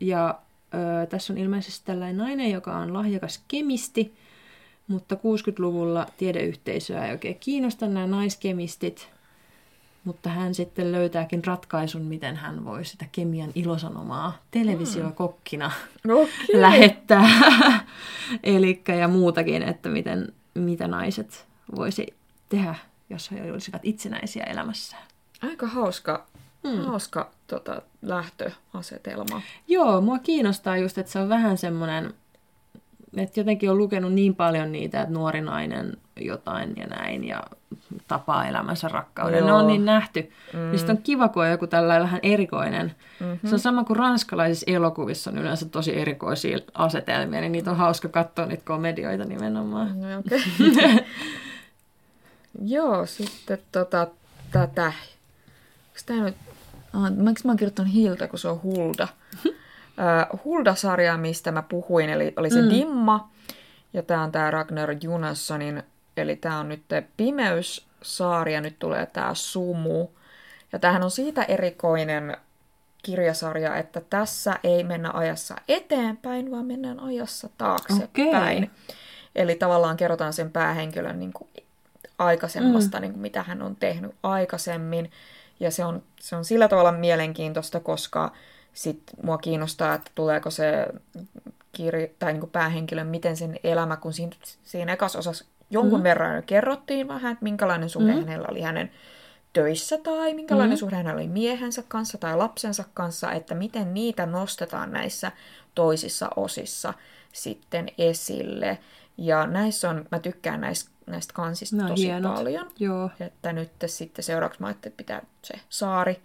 Ja 0.00 0.38
ö, 0.74 1.06
tässä 1.06 1.32
on 1.32 1.38
ilmeisesti 1.38 1.86
tällainen 1.86 2.16
nainen, 2.16 2.50
joka 2.50 2.76
on 2.76 2.94
lahjakas 2.94 3.42
kemisti, 3.48 4.12
mutta 4.88 5.14
60-luvulla 5.14 6.06
tiedeyhteisöä 6.16 7.06
ei 7.06 7.12
oikein 7.12 7.36
kiinnosta 7.40 7.88
nämä 7.88 8.06
naiskemistit. 8.06 9.08
Mutta 10.04 10.30
hän 10.30 10.54
sitten 10.54 10.92
löytääkin 10.92 11.44
ratkaisun, 11.44 12.02
miten 12.02 12.36
hän 12.36 12.64
voi 12.64 12.84
sitä 12.84 13.06
kemian 13.12 13.50
ilosanomaa 13.54 14.38
televisiokokkina 14.50 15.70
Okei. 16.08 16.60
lähettää. 16.60 17.28
Elikkä 18.42 18.94
ja 18.94 19.08
muutakin, 19.08 19.62
että 19.62 19.88
miten, 19.88 20.32
mitä 20.54 20.88
naiset 20.88 21.46
voisi 21.76 22.06
tehdä, 22.50 22.74
jos 23.10 23.30
he 23.30 23.52
olisivat 23.52 23.80
itsenäisiä 23.84 24.44
elämässään. 24.44 25.02
Aika 25.42 25.66
hauska, 25.66 26.26
mm. 26.64 26.78
hauska 26.78 27.30
tota, 27.46 27.82
lähtöasetelma. 28.02 29.42
Joo, 29.68 30.00
mua 30.00 30.18
kiinnostaa 30.18 30.76
just, 30.76 30.98
että 30.98 31.12
se 31.12 31.18
on 31.18 31.28
vähän 31.28 31.58
semmoinen, 31.58 32.14
että 33.16 33.40
jotenkin 33.40 33.70
on 33.70 33.78
lukenut 33.78 34.12
niin 34.12 34.34
paljon 34.34 34.72
niitä, 34.72 35.00
että 35.00 35.14
nuori 35.14 35.40
nainen 35.40 35.96
jotain 36.20 36.72
ja 36.76 36.86
näin 36.86 37.24
ja 37.24 37.42
tapaa 38.08 38.46
elämänsä 38.46 38.88
rakkauden. 38.88 39.38
Joo. 39.38 39.46
Ne 39.46 39.52
on 39.52 39.66
niin 39.66 39.84
nähty. 39.84 40.30
Mm. 40.52 40.78
Sit 40.78 40.88
on 40.88 41.02
kiva, 41.02 41.28
kun 41.28 41.42
on 41.42 41.50
joku 41.50 41.66
tällainen 41.66 42.02
vähän 42.02 42.20
erikoinen. 42.22 42.94
Mm-hmm. 43.20 43.48
Se 43.48 43.54
on 43.54 43.60
sama 43.60 43.84
kuin 43.84 43.96
ranskalaisissa 43.96 44.70
elokuvissa 44.70 45.30
on 45.30 45.38
yleensä 45.38 45.66
tosi 45.66 45.98
erikoisia 45.98 46.58
asetelmia, 46.74 47.40
niin 47.40 47.52
niitä 47.52 47.70
on 47.70 47.76
hauska 47.76 48.08
katsoa 48.08 48.46
niitä 48.46 48.64
komedioita 48.64 49.24
nimenomaan. 49.24 50.00
No. 50.00 50.18
Okay. 50.18 50.40
Joo, 52.64 53.06
sitten 53.06 53.58
tota, 53.72 54.06
tätä... 54.52 54.92
Tää 56.06 56.16
nyt... 56.16 56.36
Miksi 57.16 57.46
mä 57.46 57.50
oon 57.50 57.56
kirjoittanut 57.56 57.94
Hilda, 57.94 58.28
kun 58.28 58.38
se 58.38 58.48
on 58.48 58.62
Hulda? 58.62 59.08
uh, 59.44 60.44
Hulda-sarja, 60.44 61.16
mistä 61.16 61.52
mä 61.52 61.62
puhuin, 61.62 62.10
eli 62.10 62.32
oli 62.36 62.50
se 62.50 62.62
mm. 62.62 62.70
Dimma. 62.70 63.30
Ja 63.92 64.02
tää 64.02 64.22
on 64.22 64.32
tää 64.32 64.50
Ragnar 64.50 64.94
Jonassonin, 65.02 65.82
eli 66.16 66.36
tää 66.36 66.58
on 66.58 66.68
nyt 66.68 66.82
Pimeys-saari, 67.16 68.54
ja 68.54 68.60
nyt 68.60 68.78
tulee 68.78 69.06
tää 69.06 69.34
Sumu. 69.34 70.08
Ja 70.72 70.78
tämähän 70.78 71.02
on 71.02 71.10
siitä 71.10 71.42
erikoinen 71.42 72.36
kirjasarja, 73.02 73.76
että 73.76 74.00
tässä 74.10 74.58
ei 74.64 74.84
mennä 74.84 75.10
ajassa 75.14 75.56
eteenpäin, 75.68 76.50
vaan 76.50 76.66
mennään 76.66 77.00
ajassa 77.00 77.48
taaksepäin. 77.58 78.64
Okei. 78.64 78.70
Eli 79.34 79.54
tavallaan 79.54 79.96
kerrotaan 79.96 80.32
sen 80.32 80.50
päähenkilön 80.50 81.18
niin 81.18 81.32
kuin 81.32 81.48
aikaisemmasta, 82.20 82.98
mm. 82.98 83.02
niin 83.02 83.12
kuin 83.12 83.22
mitä 83.22 83.42
hän 83.42 83.62
on 83.62 83.76
tehnyt 83.76 84.14
aikaisemmin. 84.22 85.10
Ja 85.60 85.70
se 85.70 85.84
on, 85.84 86.02
se 86.20 86.36
on 86.36 86.44
sillä 86.44 86.68
tavalla 86.68 86.92
mielenkiintoista, 86.92 87.80
koska 87.80 88.32
sit 88.72 89.02
mua 89.22 89.38
kiinnostaa, 89.38 89.94
että 89.94 90.10
tuleeko 90.14 90.50
se 90.50 90.86
kirja, 91.72 92.08
tai 92.18 92.32
niin 92.32 92.40
kuin 92.40 92.50
päähenkilön, 92.50 93.06
miten 93.06 93.36
sen 93.36 93.58
elämä, 93.64 93.96
kun 93.96 94.12
siinä, 94.12 94.36
siinä 94.62 94.92
ekassa 94.92 95.18
osassa 95.18 95.44
jonkun 95.70 96.00
mm. 96.00 96.04
verran 96.04 96.36
jo 96.36 96.42
kerrottiin 96.42 97.08
vähän, 97.08 97.32
että 97.32 97.44
minkälainen 97.44 97.88
suhde 97.88 98.12
mm. 98.12 98.18
hänellä 98.18 98.48
oli 98.50 98.60
hänen 98.60 98.90
töissä 99.52 99.98
tai 99.98 100.34
minkälainen 100.34 100.76
mm. 100.76 100.78
suhde 100.78 100.96
hänellä 100.96 101.18
oli 101.18 101.28
miehensä 101.28 101.82
kanssa 101.88 102.18
tai 102.18 102.36
lapsensa 102.36 102.84
kanssa, 102.94 103.32
että 103.32 103.54
miten 103.54 103.94
niitä 103.94 104.26
nostetaan 104.26 104.92
näissä 104.92 105.32
toisissa 105.74 106.30
osissa 106.36 106.94
sitten 107.32 107.88
esille. 107.98 108.78
Ja 109.16 109.46
näissä 109.46 109.90
on, 109.90 110.06
mä 110.10 110.18
tykkään 110.18 110.60
näistä, 110.60 110.90
näistä 111.10 111.34
kansista 111.34 111.76
No, 111.76 111.88
tosi 111.88 112.02
hienot. 112.02 112.34
paljon. 112.34 112.70
Joo. 112.78 113.10
Että 113.20 113.52
nyt 113.52 113.70
sitten 113.86 114.22
seuraavaksi 114.24 114.60
mä 114.60 114.66
ajattelin, 114.66 114.92
että 114.92 114.96
pitää 114.96 115.22
se 115.42 115.54
saari 115.68 116.22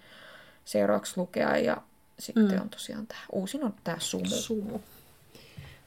seuraavaksi 0.65 1.13
lukea 1.17 1.57
ja 1.57 1.77
sitten 2.19 2.51
mm. 2.51 2.61
on 2.61 2.69
tosiaan 2.69 3.07
tämä, 3.07 3.19
uusin 3.31 3.63
on 3.63 3.73
tämä 3.83 3.99
sumu. 3.99 4.25
Sumu. 4.29 4.79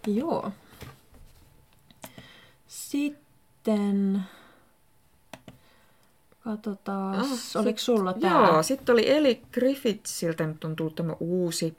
Joo. 0.06 0.52
Sitten... 2.68 4.22
Katsotaan, 6.44 7.14
Ah, 7.20 7.26
oliko 7.56 7.78
sulla 7.78 8.12
tää? 8.12 8.30
Joo, 8.30 8.62
sitten 8.62 8.92
oli 8.92 9.10
Eli 9.10 9.42
Griffithsiltä 9.52 10.46
nyt 10.46 10.64
on 10.64 10.76
tullut 10.76 10.94
tämä 10.94 11.16
uusi, 11.20 11.76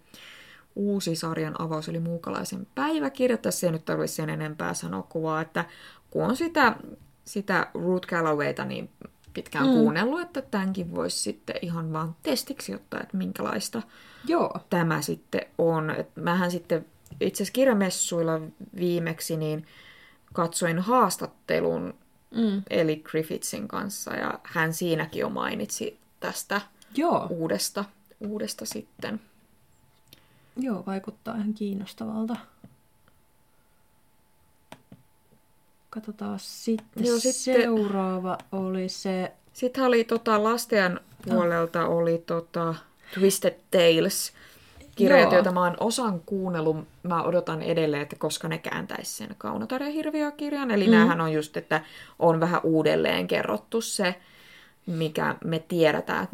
uusi 0.76 1.16
sarjan 1.16 1.62
avaus, 1.62 1.90
eli 1.90 2.00
muukalaisen 2.00 2.68
päiväkirja. 2.76 3.38
Tässä 3.38 3.68
ei 3.68 3.72
nyt 3.72 3.86
tarvitse 3.86 4.16
sen 4.16 4.30
enempää 4.30 4.74
sanoa 4.74 5.04
kuvaa, 5.04 5.42
että 5.42 5.66
kun 6.12 6.26
on 6.26 6.36
sitä, 6.38 6.76
sitä 7.30 7.68
Ruth 7.74 8.08
Gallowayta 8.08 8.66
niin 8.66 8.90
pitkään 9.34 9.66
mm. 9.66 9.72
kuunnellut, 9.72 10.22
että 10.22 10.42
tämänkin 10.42 10.96
voisi 10.96 11.20
sitten 11.20 11.56
ihan 11.62 11.94
vaan 11.94 12.16
testiksi 12.24 12.76
ottaa, 12.76 13.00
että 13.00 13.18
minkälaista 13.18 13.82
Joo. 14.28 14.60
tämä 14.70 15.02
sitten 15.02 15.42
on. 15.58 15.90
Et 15.90 16.16
mähän 16.16 16.52
sitten 16.52 16.86
itse 17.22 17.44
asiassa 17.44 17.54
kirjamessuilla 17.54 18.42
viimeksi 18.76 19.38
niin 19.38 19.68
katsoin 20.34 20.80
haastattelun 20.80 21.94
Mm. 22.36 22.62
eli 22.70 22.96
Griffithsin 22.96 23.68
kanssa 23.68 24.16
ja 24.16 24.40
hän 24.44 24.74
siinäkin 24.74 25.20
jo 25.20 25.30
mainitsi 25.30 26.00
tästä 26.20 26.62
Joo. 26.96 27.28
uudesta, 27.30 27.86
uudesta 28.20 28.66
sitten. 28.66 29.22
Joo, 30.58 30.84
vaikuttaa 30.86 31.36
ihan 31.36 31.54
kiinnostavalta. 31.54 32.36
Katsotaan 35.90 36.40
sitten. 36.40 37.06
Joo, 37.06 37.20
sitten 37.20 37.62
seuraava 37.64 38.38
oli 38.52 38.90
se... 38.90 39.32
Sitten 39.54 39.84
oli 39.84 40.04
tota, 40.04 40.44
lasten 40.44 41.00
puolelta 41.26 41.88
oli 41.88 42.24
tota, 42.26 42.76
Twisted 43.14 43.56
Tales 43.72 44.34
kirjat, 44.96 45.32
joita 45.32 45.52
mä 45.52 45.64
oon 45.64 45.78
osan 45.80 46.20
kuunnellut. 46.26 46.78
Mä 47.04 47.24
odotan 47.24 47.62
edelleen, 47.62 48.02
että 48.02 48.16
koska 48.16 48.48
ne 48.48 48.58
kääntäisi 48.58 49.12
sen 49.12 49.36
Kaunotarja-hirviökirjan. 49.38 50.72
Eli 50.72 50.86
mm. 50.86 50.92
näähän 50.92 51.22
on 51.22 51.34
just, 51.34 51.58
että 51.58 51.82
on 52.20 52.40
vähän 52.40 52.62
uudelleen 52.64 53.28
kerrottu 53.28 53.82
se, 53.82 54.16
mikä 54.86 55.36
me 55.44 55.60
tiedetään. 55.60 56.28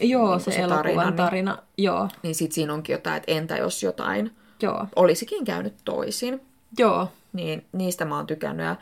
Joo, 0.00 0.30
niin 0.30 0.40
se, 0.40 0.50
se 0.50 0.66
tarina, 0.68 1.04
niin, 1.04 1.16
tarina. 1.16 1.58
Joo. 1.78 2.08
Niin 2.22 2.34
sit 2.34 2.52
siinä 2.52 2.74
onkin 2.74 2.92
jotain, 2.92 3.16
että 3.16 3.32
entä 3.32 3.56
jos 3.56 3.82
jotain 3.82 4.30
Joo. 4.62 4.86
olisikin 4.96 5.44
käynyt 5.44 5.74
toisin. 5.84 6.40
Joo. 6.78 7.08
Niin 7.32 7.64
niistä 7.72 8.04
mä 8.04 8.16
oon 8.16 8.26
tykännyt. 8.26 8.66
Ja 8.66 8.76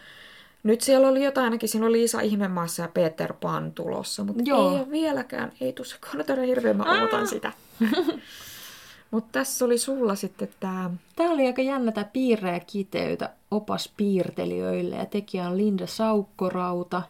nyt 0.62 0.80
siellä 0.80 1.09
oli 1.09 1.24
jotain, 1.24 1.44
ainakin 1.44 1.68
siinä 1.68 1.86
oli 1.86 1.98
Liisa 1.98 2.20
Ihmemaassa 2.20 2.82
ja 2.82 2.88
Peter 2.88 3.32
Pan 3.32 3.72
tulossa, 3.72 4.24
mutta 4.24 4.42
Joo. 4.46 4.70
ei 4.70 4.80
ole 4.80 4.90
vieläkään, 4.90 5.53
ei 5.61 5.72
tuossa 5.72 5.96
Kaunotarja 6.01 6.46
hirveä, 6.46 6.74
mä 6.74 6.92
odotan 6.92 7.26
sitä. 7.26 7.53
Mutta 9.11 9.28
tässä 9.32 9.64
oli 9.64 9.78
sulla 9.78 10.14
sitten 10.14 10.48
tämä... 10.61 10.90
Tämä 11.16 11.30
oli 11.30 11.46
aika 11.46 11.62
jännä 11.62 11.92
tämä 11.92 12.05
piirre 12.05 12.53
ja 12.53 12.61
kiteytä 12.61 13.30
opas 13.51 13.92
piirtelijöille 13.96 14.96
ja 14.96 15.07
tekijä 15.07 15.48
on 15.48 15.57
Linda 15.57 15.86
Saukkorauta. 15.86 17.03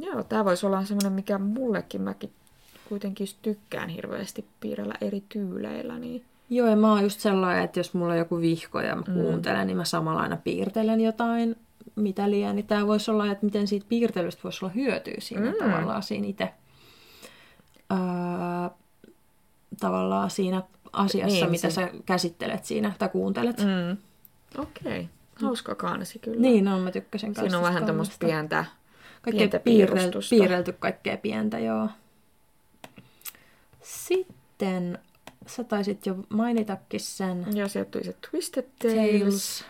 Joo, 0.00 0.22
tämä 0.22 0.44
voisi 0.44 0.66
olla 0.66 0.84
semmoinen, 0.84 1.12
mikä 1.12 1.38
mullekin 1.38 2.02
mäkin 2.02 2.32
kuitenkin 2.88 3.28
tykkään 3.42 3.88
hirveästi 3.88 4.44
piirrellä 4.60 4.94
eri 5.00 5.22
tyyleillä. 5.28 5.98
Niin... 5.98 6.24
Joo, 6.54 6.68
ja 6.68 6.76
mä 6.76 6.92
oon 6.92 7.02
just 7.02 7.20
sellainen, 7.20 7.64
että 7.64 7.80
jos 7.80 7.94
mulla 7.94 8.12
on 8.12 8.18
joku 8.18 8.40
vihko 8.40 8.80
ja 8.80 8.96
mä 8.96 9.02
mm. 9.08 9.14
kuuntelen, 9.14 9.60
mm. 9.60 9.66
niin 9.66 9.76
mä 9.76 9.84
samalla 9.84 10.20
aina 10.20 10.36
piirtelen 10.36 11.00
jotain, 11.00 11.56
mitä 11.96 12.30
liian. 12.30 12.56
Niin 12.56 12.66
tämä 12.66 12.86
voisi 12.86 13.10
olla, 13.10 13.32
että 13.32 13.44
miten 13.44 13.66
siitä 13.66 13.86
piirtelystä 13.88 14.42
voisi 14.44 14.64
olla 14.64 14.74
hyötyä 14.74 15.14
siinä 15.18 15.50
mm. 15.50 15.56
tavallaan 15.58 16.02
siinä 16.02 16.26
itse. 16.26 16.54
Öö, 17.92 17.98
tavallaan 19.80 20.30
siinä 20.30 20.62
asiassa, 20.92 21.38
niin, 21.40 21.50
mitä 21.50 21.70
se... 21.70 21.74
sä 21.74 21.90
käsittelet 22.06 22.64
siinä 22.64 22.92
tai 22.98 23.08
kuuntelet. 23.08 23.58
Mm. 23.58 23.96
Okei. 24.62 25.00
Okay. 25.00 25.04
Hauska 25.34 25.74
kansi 25.74 26.18
kyllä. 26.18 26.40
Niin 26.40 26.68
on, 26.68 26.80
mä 26.80 26.90
tykkäsin 26.90 27.34
kanssa. 27.34 27.42
Siinä 27.42 27.58
on 27.58 27.64
vähän 27.64 27.86
tämmöistä 27.86 28.16
pientä, 28.18 28.64
pientä 29.30 29.58
piirrelty, 29.58 30.18
piirrelty 30.30 30.72
kaikkea 30.72 31.16
pientä, 31.16 31.58
joo. 31.58 31.88
Sitten 33.82 34.98
sä 35.46 35.64
taisit 35.64 36.06
jo 36.06 36.16
mainitakin 36.28 37.00
sen. 37.00 37.56
Ja 37.56 37.68
sieltä 37.68 37.90
tuli 37.90 38.04
se 38.04 38.16
Twisted 38.30 38.64
Tales. 38.82 39.18
Tales. 39.20 39.64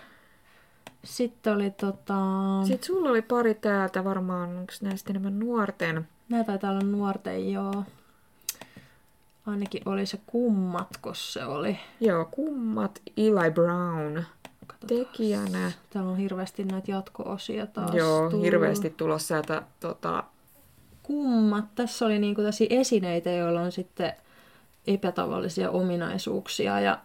Sitten 1.05 1.53
oli 1.53 1.71
tota... 1.71 2.15
Sitten 2.67 2.87
sulla 2.87 3.11
oli 3.11 3.23
pari 3.23 3.55
täältä 3.55 4.05
varmaan, 4.05 4.57
onko 4.57 4.73
näistä 4.81 5.11
enemmän 5.13 5.39
nuorten? 5.39 6.09
Nämä 6.29 6.45
taitaa 6.45 6.71
olla 6.71 6.81
nuorten, 6.81 7.53
joo. 7.53 7.85
Ainakin 9.47 9.83
oli 9.87 10.07
se 10.07 10.21
kummat, 10.27 10.89
kun 11.03 11.15
se 11.17 11.45
oli. 11.45 11.79
Joo, 12.01 12.25
kummat, 12.25 13.03
Eli 13.17 13.51
Brown 13.51 14.23
Katsotaan. 14.67 14.89
tekijänä. 15.07 15.73
Täällä 15.91 16.11
on 16.11 16.17
hirveästi 16.17 16.65
näitä 16.65 16.91
jatko-osia 16.91 17.67
taas 17.67 17.95
Joo, 17.95 18.31
tullut. 18.31 18.45
hirveästi 18.47 18.91
tulossa 18.91 19.27
sieltä 19.27 19.63
tota... 19.81 20.25
Kummat. 21.03 21.65
Tässä 21.75 22.07
oli 22.07 22.19
niinku 22.19 22.43
esineitä, 22.71 23.31
joilla 23.31 23.61
on 23.61 23.73
sitten 23.73 24.13
epätavallisia 24.87 25.71
ominaisuuksia 25.71 26.81
ja 26.81 26.99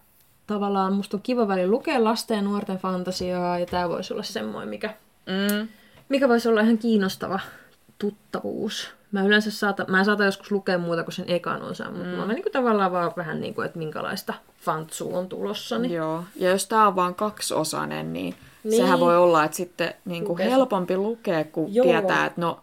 tavallaan 0.48 0.94
musta 0.94 1.18
on 1.18 1.24
kiva 1.24 1.48
väli 1.48 1.68
lukea 1.68 2.04
lasten 2.04 2.36
ja 2.36 2.42
nuorten 2.42 2.78
fantasiaa 2.78 3.60
ja 3.60 3.66
tämä 3.66 3.90
voisi 3.90 4.14
olla 4.14 4.24
semmoinen, 4.24 4.70
mikä, 4.70 4.94
mm. 5.26 5.68
mikä 6.10 6.30
voisi 6.30 6.50
olla 6.50 6.62
ihan 6.62 6.78
kiinnostava 6.78 7.40
tuttavuus. 8.00 8.90
Mä 9.12 9.24
yleensä 9.24 9.52
saata, 9.52 9.86
mä 9.88 10.04
saatan 10.04 10.26
joskus 10.26 10.52
lukea 10.52 10.78
muuta 10.78 11.04
kuin 11.04 11.14
sen 11.14 11.26
ekan 11.28 11.62
osan, 11.62 11.94
mutta 11.94 12.10
mm. 12.10 12.16
mä 12.16 12.34
niin 12.34 12.44
kuin 12.44 12.54
tavallaan 12.54 12.92
vaan 12.92 13.12
vähän 13.18 13.42
niin 13.42 13.54
kuin, 13.54 13.66
että 13.66 13.80
minkälaista 13.80 14.34
fantsua 14.62 15.18
on 15.18 15.30
tulossa. 15.30 15.78
Niin... 15.78 15.94
Joo, 15.94 16.24
ja 16.36 16.50
jos 16.50 16.68
tää 16.68 16.88
on 16.88 16.96
vaan 16.96 17.16
kaksiosainen, 17.16 18.14
niin, 18.14 18.36
niin. 18.64 18.82
sehän 18.82 19.00
voi 19.00 19.18
olla, 19.18 19.44
että 19.44 19.58
sitten 19.58 19.94
niin 20.06 20.26
kuin 20.26 20.40
helpompi 20.40 20.98
lukea, 20.98 21.44
kun 21.44 21.74
Joo. 21.74 21.86
tietää, 21.86 22.26
että 22.26 22.42
no 22.42 22.60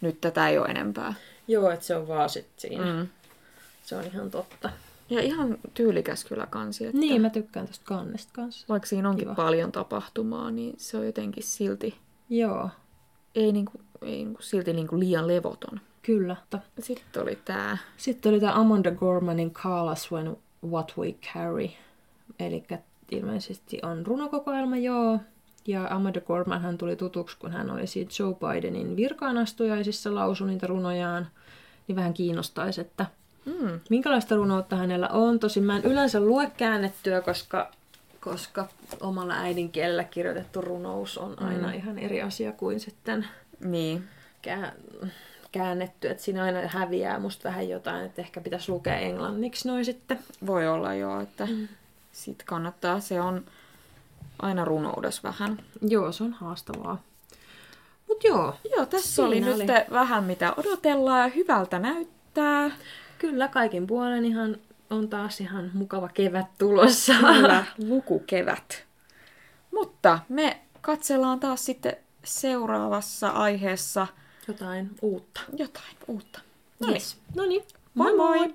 nyt 0.00 0.20
tätä 0.20 0.48
ei 0.48 0.58
ole 0.58 0.68
enempää. 0.68 1.14
Joo, 1.48 1.70
että 1.70 1.86
se 1.86 1.96
on 1.96 2.08
vaan 2.08 2.30
sitten 2.30 2.60
siinä. 2.60 2.84
Mm. 2.84 3.08
Se 3.90 3.96
on 3.96 4.04
ihan 4.04 4.30
totta. 4.30 4.70
Ja 5.08 5.20
ihan 5.20 5.58
tyylikäs 5.74 6.24
kyllä 6.24 6.46
kansi. 6.46 6.86
Että 6.86 6.98
niin, 6.98 7.22
mä 7.22 7.30
tykkään 7.30 7.66
tästä 7.66 7.84
kannesta 7.84 8.32
kanssa. 8.32 8.66
Vaikka 8.68 8.86
siinä 8.86 9.08
onkin 9.08 9.24
Kiva. 9.24 9.34
paljon 9.34 9.72
tapahtumaa, 9.72 10.50
niin 10.50 10.74
se 10.76 10.96
on 10.96 11.06
jotenkin 11.06 11.42
silti... 11.42 11.94
Joo. 12.28 12.70
Ei 13.34 13.52
niinku 13.52 13.72
ei 14.02 14.10
niin 14.10 14.34
kuin, 14.34 14.42
silti 14.42 14.72
niin 14.72 14.88
kuin 14.88 15.00
liian 15.00 15.28
levoton. 15.28 15.80
Kyllä. 16.02 16.36
Sitten 16.80 17.22
oli 17.22 17.38
tämä... 17.44 17.78
Sitten 17.96 18.32
oli 18.32 18.40
tämä 18.40 18.54
Amanda 18.54 18.90
Gormanin 18.90 19.50
Call 19.50 19.92
Us 19.92 20.12
When 20.12 20.36
What 20.66 20.92
We 20.98 21.12
Carry. 21.12 21.68
Eli 22.38 22.64
ilmeisesti 23.10 23.78
on 23.82 24.06
runokokoelma, 24.06 24.76
joo. 24.76 25.18
Ja 25.66 25.86
Amanda 25.90 26.20
Gorman 26.20 26.62
hän 26.62 26.78
tuli 26.78 26.96
tutuksi, 26.96 27.38
kun 27.38 27.52
hän 27.52 27.70
oli 27.70 27.86
siitä 27.86 28.12
Joe 28.18 28.34
Bidenin 28.34 28.96
virkaanastujaisissa 28.96 30.14
lausu 30.14 30.44
niitä 30.44 30.66
runojaan. 30.66 31.26
Niin 31.88 31.96
vähän 31.96 32.14
kiinnostaisi, 32.14 32.80
että 32.80 33.06
mm. 33.44 33.80
minkälaista 33.90 34.34
runoutta 34.34 34.76
hänellä 34.76 35.08
on. 35.08 35.38
Tosin 35.38 35.64
mä 35.64 35.76
en 35.76 35.84
yleensä 35.84 36.20
lue 36.20 36.50
käännettyä, 36.56 37.20
koska 37.20 37.70
koska 38.20 38.68
omalla 39.00 39.34
äidinkielellä 39.34 40.04
kirjoitettu 40.04 40.60
runous 40.60 41.18
on 41.18 41.42
aina 41.42 41.68
mm. 41.68 41.74
ihan 41.74 41.98
eri 41.98 42.22
asia 42.22 42.52
kuin 42.52 42.80
sitten 42.80 43.26
niin. 43.60 44.08
Kää- 44.42 44.72
käännetty, 45.52 46.08
että 46.08 46.22
siinä 46.22 46.42
aina 46.42 46.60
häviää 46.66 47.18
musta 47.18 47.48
vähän 47.48 47.68
jotain, 47.68 48.06
että 48.06 48.22
ehkä 48.22 48.40
pitäisi 48.40 48.72
lukea 48.72 48.96
englanniksi 48.96 49.68
noin 49.68 49.84
sitten. 49.84 50.18
Voi 50.46 50.68
olla 50.68 50.94
joo, 50.94 51.20
että 51.20 51.46
mm. 51.46 51.68
sit 52.12 52.42
kannattaa, 52.42 53.00
se 53.00 53.20
on 53.20 53.44
aina 54.38 54.64
runoudessa 54.64 55.22
vähän. 55.22 55.58
Joo, 55.82 56.12
se 56.12 56.24
on 56.24 56.32
haastavaa. 56.32 57.02
Mut 58.08 58.24
joo. 58.24 58.56
Joo, 58.76 58.86
tässä 58.86 59.22
oli, 59.22 59.44
oli 59.44 59.64
nyt 59.64 59.90
vähän 59.90 60.24
mitä 60.24 60.54
odotellaan 60.56 61.20
ja 61.20 61.28
hyvältä 61.28 61.78
näyttää. 61.78 62.70
Kyllä, 63.20 63.48
kaikin 63.48 63.86
puolen 63.86 64.24
ihan 64.24 64.56
on 64.90 65.08
taas 65.08 65.40
ihan 65.40 65.70
mukava 65.74 66.08
kevät 66.08 66.46
tulossa. 66.58 67.12
Kyllä, 67.20 67.64
lukukevät. 67.88 68.86
Mutta 69.70 70.18
me 70.28 70.60
katsellaan 70.80 71.40
taas 71.40 71.64
sitten 71.64 71.96
seuraavassa 72.24 73.28
aiheessa 73.28 74.06
jotain 74.48 74.90
uutta. 75.02 75.40
Jotain 75.56 75.96
uutta. 76.08 76.40
No 76.80 76.92
yes. 76.92 77.16
No 77.34 77.46
niin. 77.46 77.62
Moi 77.94 78.16
moi! 78.16 78.38
moi. 78.38 78.54